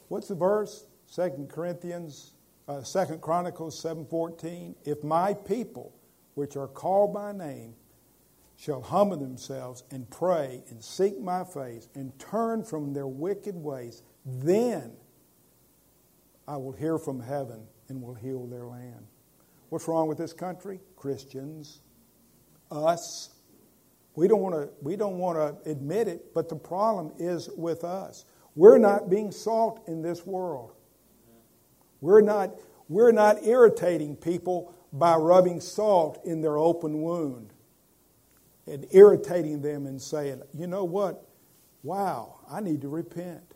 What's 0.09 0.27
the 0.27 0.35
verse? 0.35 0.87
Second 1.07 1.51
Corinthians, 1.51 2.33
uh, 2.66 2.83
Second 2.83 3.20
Chronicles 3.20 3.81
seven 3.81 4.05
fourteen. 4.07 4.75
If 4.85 5.05
my 5.05 5.35
people, 5.35 5.94
which 6.35 6.57
are 6.57 6.66
called 6.66 7.14
by 7.14 7.31
name, 7.31 7.75
shall 8.61 8.83
humble 8.83 9.16
themselves 9.16 9.85
and 9.90 10.09
pray 10.11 10.62
and 10.68 10.85
seek 10.85 11.18
my 11.18 11.42
face 11.44 11.88
and 11.94 12.16
turn 12.18 12.62
from 12.62 12.92
their 12.92 13.07
wicked 13.07 13.57
ways, 13.57 14.03
then 14.27 14.92
I 16.46 16.59
will 16.59 16.73
hear 16.73 16.99
from 16.99 17.20
heaven 17.20 17.66
and 17.88 18.03
will 18.03 18.14
heal 18.14 18.46
their 18.46 18.64
land. 18.64 19.07
What's 19.70 19.88
wrong 19.88 20.09
with 20.09 20.18
this 20.18 20.35
country? 20.35 20.81
Christians, 20.94 21.81
us. 22.70 23.31
We 24.14 24.29
don't 24.29 24.42
want 24.42 24.55
to 24.57 24.68
we 24.83 24.94
don't 24.94 25.16
want 25.16 25.38
to 25.38 25.70
admit 25.70 26.07
it, 26.07 26.35
but 26.35 26.51
the 26.51 26.57
problem 26.57 27.12
is 27.18 27.49
with 27.57 27.83
us. 27.83 28.27
We're 28.57 28.79
not 28.79 29.09
being 29.09 29.33
salt 29.33 29.83
in 29.88 30.03
this 30.03 30.27
world. 30.27 30.75
We're 32.03 32.20
not 32.20 32.51
we're 32.90 33.12
not 33.12 33.42
irritating 33.42 34.16
people 34.16 34.75
by 34.92 35.14
rubbing 35.16 35.62
salt 35.62 36.20
in 36.27 36.42
their 36.42 36.59
open 36.59 37.01
wound 37.01 37.55
and 38.66 38.87
irritating 38.90 39.62
them 39.62 39.87
and 39.87 40.01
saying, 40.01 40.42
"You 40.55 40.66
know 40.66 40.85
what? 40.85 41.27
Wow, 41.83 42.40
I 42.51 42.61
need 42.61 42.83
to 42.83 42.88
repent." 42.88 43.55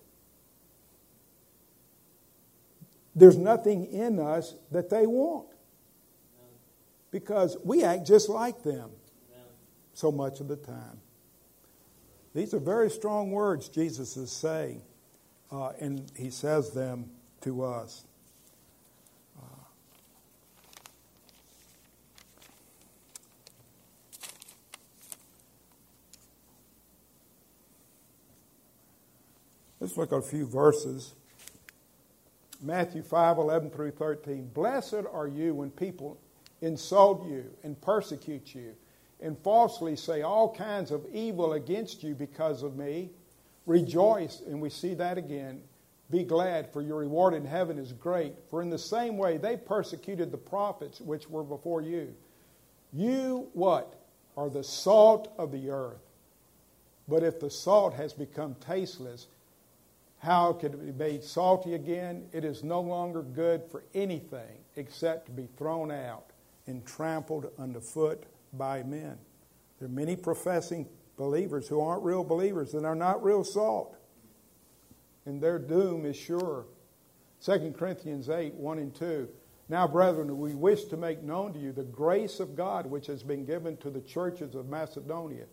There's 3.15 3.37
nothing 3.37 3.87
in 3.87 4.19
us 4.19 4.55
that 4.73 4.91
they 4.91 5.07
want 5.07 5.49
because 7.11 7.57
we 7.63 7.85
act 7.85 8.07
just 8.07 8.29
like 8.29 8.63
them 8.63 8.91
so 9.93 10.11
much 10.11 10.41
of 10.41 10.49
the 10.49 10.57
time. 10.57 11.01
These 12.35 12.53
are 12.53 12.59
very 12.59 12.91
strong 12.91 13.31
words 13.31 13.69
Jesus 13.69 14.17
is 14.17 14.33
saying, 14.33 14.83
uh, 15.53 15.71
and 15.79 16.11
he 16.17 16.31
says 16.31 16.73
them 16.73 17.11
to 17.43 17.63
us. 17.63 18.05
Let's 29.85 29.99
look 29.99 30.15
at 30.15 30.19
a 30.19 30.23
few 30.23 30.47
verses. 30.47 31.13
Matthew 32.63 33.03
5 33.03 33.37
11 33.37 33.69
through 33.69 33.91
13. 33.91 34.49
Blessed 34.55 35.05
are 35.13 35.29
you 35.29 35.55
when 35.55 35.71
people 35.71 36.19
insult 36.63 37.27
you 37.27 37.45
and 37.63 37.79
persecute 37.83 38.55
you 38.55 38.75
and 39.21 39.39
falsely 39.41 39.95
say 39.95 40.23
all 40.23 40.55
kinds 40.55 40.91
of 40.91 41.05
evil 41.13 41.53
against 41.53 42.03
you 42.03 42.15
because 42.15 42.63
of 42.63 42.77
me. 42.77 43.11
Rejoice, 43.67 44.41
and 44.47 44.59
we 44.59 44.71
see 44.71 44.95
that 44.95 45.19
again. 45.19 45.61
Be 46.11 46.25
glad, 46.25 46.73
for 46.73 46.81
your 46.81 47.01
reward 47.01 47.35
in 47.35 47.45
heaven 47.45 47.77
is 47.79 47.93
great. 47.93 48.33
For 48.49 48.63
in 48.63 48.71
the 48.71 48.79
same 48.79 49.19
way 49.19 49.37
they 49.37 49.59
persecuted 49.59 50.33
the 50.33 50.39
prophets 50.39 50.99
which 50.99 51.29
were 51.29 51.45
before 51.45 51.83
you. 51.83 52.15
You, 52.91 53.49
what? 53.53 54.01
Are 54.35 54.49
the 54.49 54.65
salt 54.65 55.31
of 55.37 55.53
the 55.53 55.69
earth. 55.69 56.01
But 57.07 57.23
if 57.23 57.39
the 57.39 57.51
salt 57.51 57.93
has 57.93 58.15
become 58.15 58.57
tasteless, 58.67 59.27
how 60.25 60.55
can 60.55 60.73
it 60.73 60.85
be 60.85 60.93
made 60.93 61.23
salty 61.23 61.75
again? 61.75 62.27
It 62.33 62.45
is 62.45 62.65
no 62.65 62.81
longer 62.81 63.23
good 63.23 63.63
for 63.71 63.85
anything 63.95 64.65
except 64.77 65.27
to 65.27 65.33
be 65.33 65.49
thrown 65.59 65.91
out 65.91 66.31
and 66.67 66.85
trampled 66.87 67.51
underfoot 67.59 68.25
by 68.55 68.83
men. 68.83 69.19
There 69.79 69.87
are 69.87 69.93
many 69.93 70.17
professing 70.17 70.89
believers 71.19 71.69
who 71.69 71.81
aren't 71.81 72.03
real 72.03 72.25
believers 72.25 72.73
and 72.73 72.87
are 72.87 72.95
not 72.95 73.23
real 73.23 73.45
salt. 73.45 73.97
And 75.27 75.43
their 75.43 75.59
doom 75.59 76.07
is 76.07 76.17
sure. 76.17 76.65
2 77.45 77.75
Corinthians 77.77 78.31
8 78.31 78.55
1 78.55 78.79
and 78.79 78.95
2. 78.95 79.29
Now, 79.69 79.87
brethren, 79.87 80.39
we 80.39 80.55
wish 80.55 80.85
to 80.85 80.97
make 80.97 81.23
known 81.23 81.53
to 81.53 81.59
you 81.59 81.73
the 81.73 81.85
grace 81.85 82.41
of 82.41 82.57
God 82.57 82.87
which 82.87 83.07
has 83.09 83.23
been 83.23 83.45
given 83.45 83.77
to 83.79 83.91
the 83.91 84.01
churches 84.01 84.55
of 84.55 84.69
Macedonia, 84.69 85.45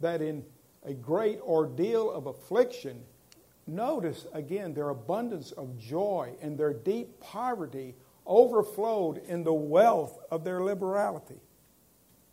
that 0.00 0.20
in 0.20 0.44
a 0.84 0.92
great 0.92 1.40
ordeal 1.40 2.10
of 2.10 2.26
affliction, 2.26 3.02
notice 3.70 4.26
again 4.32 4.74
their 4.74 4.88
abundance 4.90 5.52
of 5.52 5.78
joy 5.78 6.34
and 6.42 6.58
their 6.58 6.72
deep 6.72 7.20
poverty 7.20 7.94
overflowed 8.26 9.18
in 9.26 9.44
the 9.44 9.52
wealth 9.52 10.18
of 10.30 10.44
their 10.44 10.62
liberality. 10.62 11.40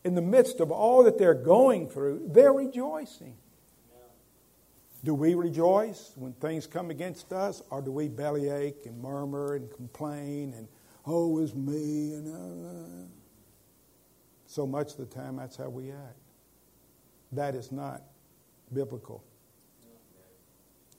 In 0.03 0.15
the 0.15 0.21
midst 0.21 0.59
of 0.59 0.71
all 0.71 1.03
that 1.03 1.17
they're 1.17 1.33
going 1.33 1.87
through, 1.87 2.29
they're 2.31 2.53
rejoicing. 2.53 3.35
Do 5.03 5.13
we 5.13 5.35
rejoice 5.35 6.11
when 6.15 6.33
things 6.33 6.67
come 6.67 6.89
against 6.89 7.31
us, 7.31 7.61
or 7.69 7.81
do 7.81 7.91
we 7.91 8.07
bellyache 8.07 8.85
and 8.85 9.01
murmur 9.01 9.55
and 9.55 9.71
complain 9.71 10.53
and, 10.53 10.67
oh, 11.05 11.39
it's 11.39 11.53
me? 11.53 12.13
And, 12.13 12.27
uh, 12.33 13.07
so 14.47 14.65
much 14.65 14.91
of 14.91 14.97
the 14.97 15.05
time, 15.05 15.35
that's 15.35 15.55
how 15.55 15.69
we 15.69 15.91
act. 15.91 16.17
That 17.31 17.53
is 17.53 17.71
not 17.71 18.01
biblical. 18.73 19.23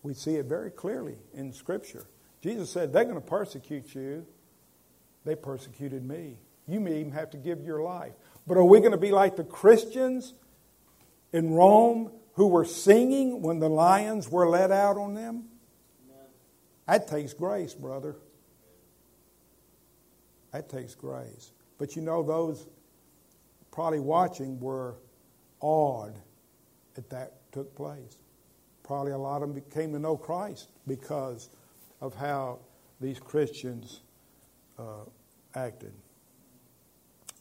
We 0.02 0.14
see 0.14 0.37
it 0.37 0.46
very 0.46 0.70
clearly 0.70 1.16
in 1.34 1.52
Scripture. 1.52 2.06
Jesus 2.40 2.70
said, 2.70 2.92
They're 2.92 3.04
going 3.04 3.16
to 3.16 3.20
persecute 3.20 3.94
you. 3.94 4.26
They 5.24 5.34
persecuted 5.34 6.04
me. 6.04 6.38
You 6.66 6.80
may 6.80 7.00
even 7.00 7.12
have 7.12 7.30
to 7.30 7.37
give 7.37 7.64
your 7.64 7.82
life. 7.82 8.12
But 8.46 8.56
are 8.56 8.64
we 8.64 8.78
going 8.78 8.92
to 8.92 8.98
be 8.98 9.11
like 9.11 9.37
the 9.37 9.44
Christians 9.44 10.34
in 11.32 11.50
Rome 11.50 12.12
who 12.34 12.46
were 12.46 12.64
singing 12.64 13.42
when 13.42 13.58
the 13.58 13.68
lions 13.68 14.30
were 14.30 14.48
let 14.48 14.70
out 14.70 14.96
on 14.96 15.14
them? 15.14 15.44
That 16.87 17.08
takes 17.08 17.34
grace, 17.34 17.74
brother. 17.74 18.16
That 20.52 20.70
takes 20.70 20.94
grace. 20.94 21.52
But 21.76 21.96
you 21.96 22.02
know, 22.02 22.22
those 22.22 22.66
probably 23.70 24.00
watching 24.00 24.58
were 24.61 24.96
awed 25.61 26.14
that 26.94 27.11
that 27.11 27.52
took 27.52 27.74
place. 27.74 28.16
Probably 28.88 29.12
a 29.12 29.18
lot 29.18 29.42
of 29.42 29.55
them 29.55 29.62
came 29.70 29.92
to 29.92 29.98
know 29.98 30.16
Christ 30.16 30.70
because 30.87 31.51
of 32.01 32.14
how 32.14 32.61
these 33.03 33.20
Christians 33.20 34.01
uh, 34.79 35.05
acted. 35.55 35.92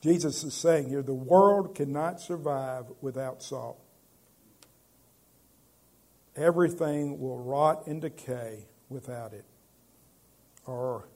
Jesus 0.02 0.44
is 0.44 0.54
saying 0.54 0.90
here 0.90 1.02
the 1.02 1.14
world 1.14 1.74
cannot 1.74 2.20
survive 2.20 2.84
without 3.00 3.42
salt. 3.42 3.80
Everything 6.36 7.18
will 7.18 7.38
rot 7.38 7.88
and 7.88 8.02
decay 8.02 8.66
without 8.90 9.32
it. 9.32 9.46
Or 10.66 11.08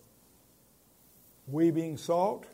we 1.46 1.72
being 1.72 1.98
salt? 1.98 2.46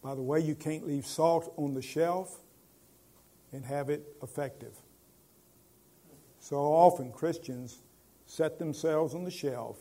By 0.00 0.14
the 0.14 0.22
way, 0.22 0.38
you 0.38 0.54
can't 0.54 0.86
leave 0.86 1.06
salt 1.06 1.52
on 1.56 1.74
the 1.74 1.82
shelf 1.82 2.38
and 3.52 3.64
have 3.64 3.90
it 3.90 4.06
effective. 4.22 4.76
So 6.40 6.56
often 6.56 7.12
Christians 7.12 7.82
set 8.26 8.58
themselves 8.58 9.14
on 9.14 9.24
the 9.24 9.30
shelf 9.30 9.76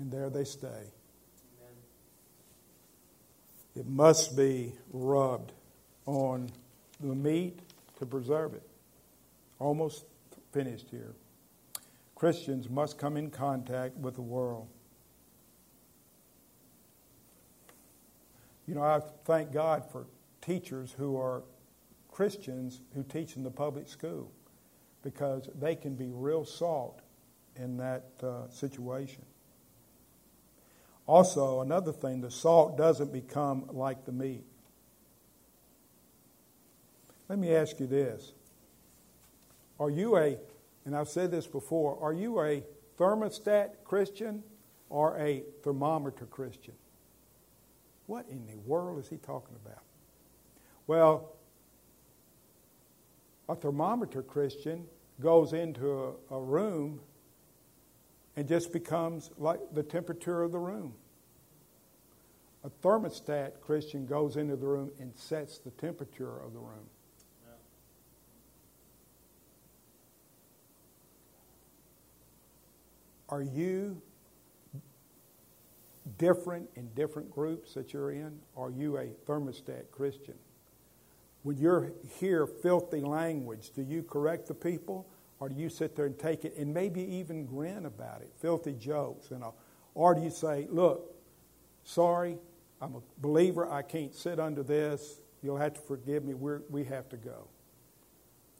and 0.00 0.10
there 0.10 0.30
they 0.30 0.44
stay. 0.44 0.66
Amen. 0.66 1.76
It 3.76 3.86
must 3.86 4.36
be 4.36 4.72
rubbed 4.92 5.52
on 6.06 6.50
the 7.00 7.14
meat 7.14 7.60
to 7.98 8.06
preserve 8.06 8.54
it. 8.54 8.66
Almost 9.58 10.04
finished 10.52 10.86
here. 10.90 11.14
Christians 12.14 12.68
must 12.68 12.98
come 12.98 13.16
in 13.16 13.30
contact 13.30 13.96
with 13.96 14.14
the 14.14 14.22
world. 14.22 14.66
You 18.66 18.74
know, 18.74 18.82
I 18.82 19.00
thank 19.24 19.52
God 19.52 19.84
for 19.90 20.06
teachers 20.40 20.94
who 20.96 21.18
are 21.18 21.42
Christians 22.20 22.82
who 22.94 23.02
teach 23.02 23.36
in 23.36 23.44
the 23.44 23.50
public 23.50 23.88
school 23.88 24.30
because 25.02 25.48
they 25.58 25.74
can 25.74 25.94
be 25.94 26.10
real 26.12 26.44
salt 26.44 27.00
in 27.56 27.78
that 27.78 28.10
uh, 28.22 28.46
situation. 28.50 29.24
Also, 31.06 31.62
another 31.62 31.92
thing, 31.92 32.20
the 32.20 32.30
salt 32.30 32.76
doesn't 32.76 33.10
become 33.10 33.64
like 33.72 34.04
the 34.04 34.12
meat. 34.12 34.44
Let 37.30 37.38
me 37.38 37.54
ask 37.54 37.80
you 37.80 37.86
this. 37.86 38.34
Are 39.78 39.88
you 39.88 40.18
a, 40.18 40.36
and 40.84 40.94
I've 40.94 41.08
said 41.08 41.30
this 41.30 41.46
before, 41.46 41.98
are 42.02 42.12
you 42.12 42.38
a 42.42 42.62
thermostat 42.98 43.82
Christian 43.82 44.42
or 44.90 45.16
a 45.16 45.42
thermometer 45.62 46.26
Christian? 46.26 46.74
What 48.04 48.26
in 48.28 48.46
the 48.46 48.58
world 48.58 48.98
is 49.02 49.08
he 49.08 49.16
talking 49.16 49.56
about? 49.64 49.82
Well, 50.86 51.32
a 53.50 53.54
thermometer 53.56 54.22
Christian 54.22 54.86
goes 55.20 55.52
into 55.52 56.14
a, 56.30 56.36
a 56.36 56.40
room 56.40 57.00
and 58.36 58.46
just 58.46 58.72
becomes 58.72 59.30
like 59.38 59.58
the 59.72 59.82
temperature 59.82 60.42
of 60.42 60.52
the 60.52 60.58
room. 60.58 60.94
A 62.62 62.70
thermostat 62.70 63.60
Christian 63.60 64.06
goes 64.06 64.36
into 64.36 64.54
the 64.54 64.66
room 64.66 64.92
and 65.00 65.12
sets 65.16 65.58
the 65.58 65.70
temperature 65.70 66.38
of 66.38 66.52
the 66.52 66.60
room. 66.60 66.86
Are 73.28 73.42
you 73.42 74.00
different 76.18 76.68
in 76.76 76.88
different 76.94 77.30
groups 77.30 77.74
that 77.74 77.92
you're 77.92 78.12
in? 78.12 78.38
Are 78.56 78.70
you 78.70 78.98
a 78.98 79.06
thermostat 79.26 79.90
Christian? 79.90 80.34
When 81.42 81.56
you're 81.56 81.92
hear 82.18 82.46
filthy 82.46 83.00
language, 83.00 83.70
do 83.74 83.82
you 83.82 84.02
correct 84.02 84.48
the 84.48 84.54
people? 84.54 85.06
Or 85.38 85.48
do 85.48 85.54
you 85.54 85.70
sit 85.70 85.96
there 85.96 86.04
and 86.04 86.18
take 86.18 86.44
it 86.44 86.54
and 86.58 86.74
maybe 86.74 87.02
even 87.02 87.46
grin 87.46 87.86
about 87.86 88.20
it? 88.20 88.30
Filthy 88.40 88.74
jokes, 88.74 89.30
you 89.30 89.38
know. 89.38 89.54
Or 89.94 90.14
do 90.14 90.20
you 90.20 90.30
say, 90.30 90.66
look, 90.70 91.14
sorry, 91.84 92.36
I'm 92.80 92.94
a 92.96 93.00
believer, 93.18 93.70
I 93.70 93.82
can't 93.82 94.14
sit 94.14 94.38
under 94.38 94.62
this. 94.62 95.20
You'll 95.42 95.56
have 95.56 95.74
to 95.74 95.80
forgive 95.80 96.24
me. 96.24 96.34
We're, 96.34 96.60
we 96.68 96.84
have 96.84 97.08
to 97.08 97.16
go. 97.16 97.48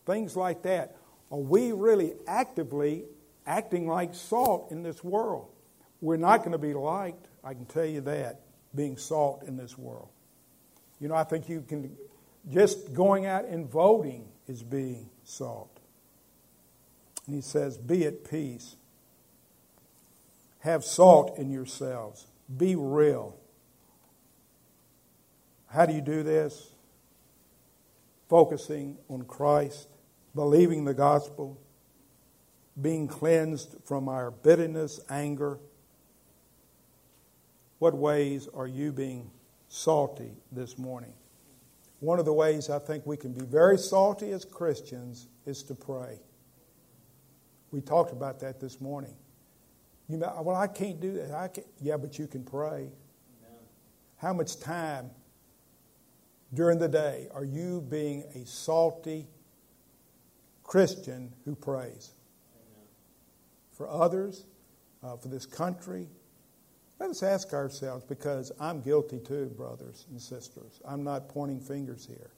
Things 0.07 0.35
like 0.37 0.63
that. 0.63 0.97
Are 1.31 1.39
we 1.39 1.73
really 1.73 2.15
actively 2.27 3.05
acting 3.47 3.87
like 3.87 4.15
salt 4.15 4.71
in 4.71 4.83
this 4.83 5.05
world? 5.05 5.49
We're 6.01 6.17
not 6.17 6.39
going 6.39 6.53
to 6.53 6.59
be 6.59 6.73
liked, 6.73 7.29
I 7.45 7.53
can 7.53 7.67
tell 7.67 7.85
you 7.85 8.01
that, 8.03 8.41
being 8.75 8.97
salt 8.97 9.43
in 9.47 9.57
this 9.57 9.77
world. 9.77 10.09
You 10.99 11.09
know, 11.09 11.15
I 11.15 11.25
think 11.25 11.49
you 11.49 11.63
can, 11.67 11.95
just 12.49 12.95
going 12.95 13.27
out 13.27 13.45
and 13.45 13.69
voting 13.69 14.29
is 14.47 14.63
being 14.63 15.11
salt. 15.25 15.79
And 17.27 17.35
he 17.35 17.43
says, 17.43 17.77
Be 17.79 18.07
at 18.07 18.29
peace. 18.29 18.77
Have 20.61 20.85
salt 20.85 21.39
in 21.39 21.51
yourselves. 21.51 22.27
Be 22.57 22.75
real. 22.75 23.37
How 25.69 25.87
do 25.87 25.95
you 25.95 26.01
do 26.01 26.23
this? 26.23 26.73
Focusing 28.29 28.99
on 29.09 29.23
Christ, 29.23 29.89
believing 30.35 30.85
the 30.85 30.95
gospel, 30.95 31.61
being 32.81 33.09
cleansed 33.09 33.77
from 33.85 34.09
our 34.09 34.31
bitterness, 34.31 35.01
anger. 35.09 35.59
What 37.79 37.95
ways 37.95 38.49
are 38.53 38.67
you 38.67 38.93
being 38.93 39.31
salty 39.69 40.33
this 40.53 40.77
morning? 40.77 41.15
One 42.01 42.19
of 42.19 42.25
the 42.25 42.33
ways 42.33 42.71
I 42.71 42.79
think 42.79 43.07
we 43.07 43.17
can 43.17 43.33
be 43.33 43.45
very 43.45 43.77
salty 43.79 44.33
as 44.33 44.45
Christians 44.45 45.29
is 45.47 45.63
to 45.65 45.75
pray. 45.75 46.19
We 47.71 47.81
talked 47.83 48.13
about 48.13 48.41
that 48.41 48.59
this 48.59 48.81
morning. 48.81 49.15
You 50.09 50.17
know, 50.17 50.41
well, 50.43 50.57
I 50.57 50.67
can't 50.67 50.99
do 50.99 51.13
that. 51.13 51.33
I 51.33 51.49
can't. 51.49 51.67
Yeah, 51.81 51.99
but 51.99 52.19
you 52.19 52.27
can 52.27 52.43
pray. 52.43 52.89
Amen. 52.89 53.61
How 54.17 54.33
much 54.33 54.59
time 54.59 55.11
during 56.53 56.79
the 56.79 56.89
day 56.89 57.29
are 57.33 57.45
you 57.45 57.81
being 57.83 58.25
a 58.35 58.45
salty 58.45 59.29
Christian 60.65 61.33
who 61.45 61.55
prays? 61.55 62.13
Amen. 62.57 62.89
For 63.73 63.89
others, 63.89 64.47
uh, 65.05 65.17
for 65.17 65.29
this 65.29 65.47
country, 65.47 66.09
let 67.01 67.09
us 67.09 67.23
ask 67.23 67.55
ourselves 67.55 68.05
because 68.05 68.53
I'm 68.61 68.83
guilty 68.83 69.19
too, 69.19 69.47
brothers 69.57 70.07
and 70.11 70.21
sisters. 70.21 70.83
I'm 70.85 71.03
not 71.03 71.31
pointing 71.31 71.59
fingers 71.59 72.07
here. 72.07 72.31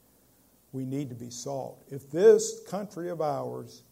We 0.71 0.85
need 0.85 1.09
to 1.09 1.15
be 1.15 1.29
salt. 1.29 1.83
If 1.91 2.09
this 2.09 2.61
country 2.67 3.09
of 3.09 3.21
ours 3.21 3.83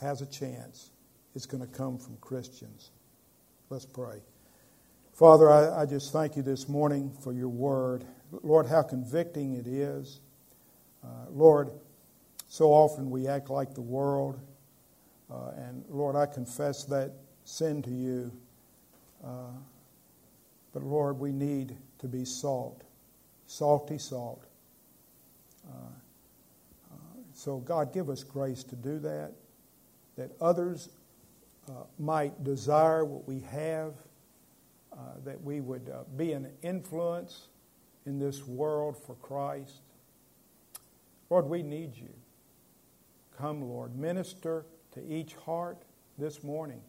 has 0.00 0.20
a 0.20 0.26
chance, 0.26 0.90
it's 1.36 1.46
going 1.46 1.62
to 1.62 1.68
come 1.68 1.96
from 1.96 2.16
Christians. 2.16 2.90
Let's 3.70 3.86
pray. 3.86 4.18
Father, 5.14 5.48
I, 5.48 5.82
I, 5.82 5.86
just 5.86 6.12
thank 6.12 6.36
you 6.36 6.42
this 6.42 6.68
morning 6.68 7.12
for 7.22 7.32
your 7.32 7.48
word. 7.48 8.04
Lord, 8.42 8.66
how 8.66 8.82
convicting 8.82 9.54
it 9.54 9.68
is. 9.68 10.20
Uh, 11.04 11.26
Lord, 11.30 11.70
so 12.48 12.72
often 12.72 13.10
we 13.10 13.28
act 13.28 13.48
like 13.48 13.74
the 13.74 13.80
world. 13.80 14.40
Uh, 15.30 15.52
and 15.56 15.84
Lord, 15.88 16.16
I 16.16 16.26
confess 16.26 16.84
that 16.86 17.12
sin 17.44 17.80
to 17.82 17.90
you. 17.90 18.32
Uh, 19.24 19.52
but 20.72 20.82
Lord, 20.82 21.18
we 21.18 21.32
need 21.32 21.76
to 21.98 22.08
be 22.08 22.24
salt, 22.24 22.82
salty 23.46 23.98
salt. 23.98 24.44
Uh, 25.68 25.76
uh, 26.92 26.96
so, 27.32 27.58
God, 27.58 27.92
give 27.92 28.08
us 28.08 28.24
grace 28.24 28.64
to 28.64 28.76
do 28.76 28.98
that 29.00 29.32
that 30.16 30.30
others 30.40 30.88
uh, 31.68 31.84
might 31.98 32.44
desire 32.44 33.04
what 33.04 33.26
we 33.26 33.40
have, 33.40 33.94
uh, 34.92 34.96
that 35.24 35.42
we 35.42 35.60
would 35.60 35.90
be 36.16 36.32
an 36.32 36.50
influence 36.62 37.48
in 38.04 38.18
this 38.18 38.46
world 38.46 38.96
for 38.96 39.14
Christ. 39.16 39.80
Lord, 41.30 41.46
we 41.46 41.62
need 41.62 41.96
you. 41.96 42.10
Come, 43.38 43.62
Lord, 43.62 43.96
minister 43.96 44.66
to 44.92 45.02
each 45.02 45.34
heart 45.34 45.78
this 46.18 46.42
morning. 46.42 46.80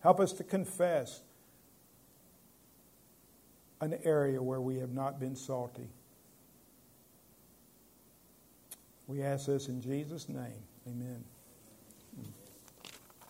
Help 0.00 0.20
us 0.20 0.32
to 0.32 0.44
confess 0.44 1.22
an 3.84 3.98
area 4.04 4.42
where 4.42 4.60
we 4.60 4.76
have 4.78 4.92
not 4.92 5.20
been 5.20 5.36
salty. 5.36 5.88
We 9.06 9.22
ask 9.22 9.46
this 9.46 9.68
in 9.68 9.80
Jesus' 9.80 10.28
name. 10.28 10.62
Amen. 10.88 11.24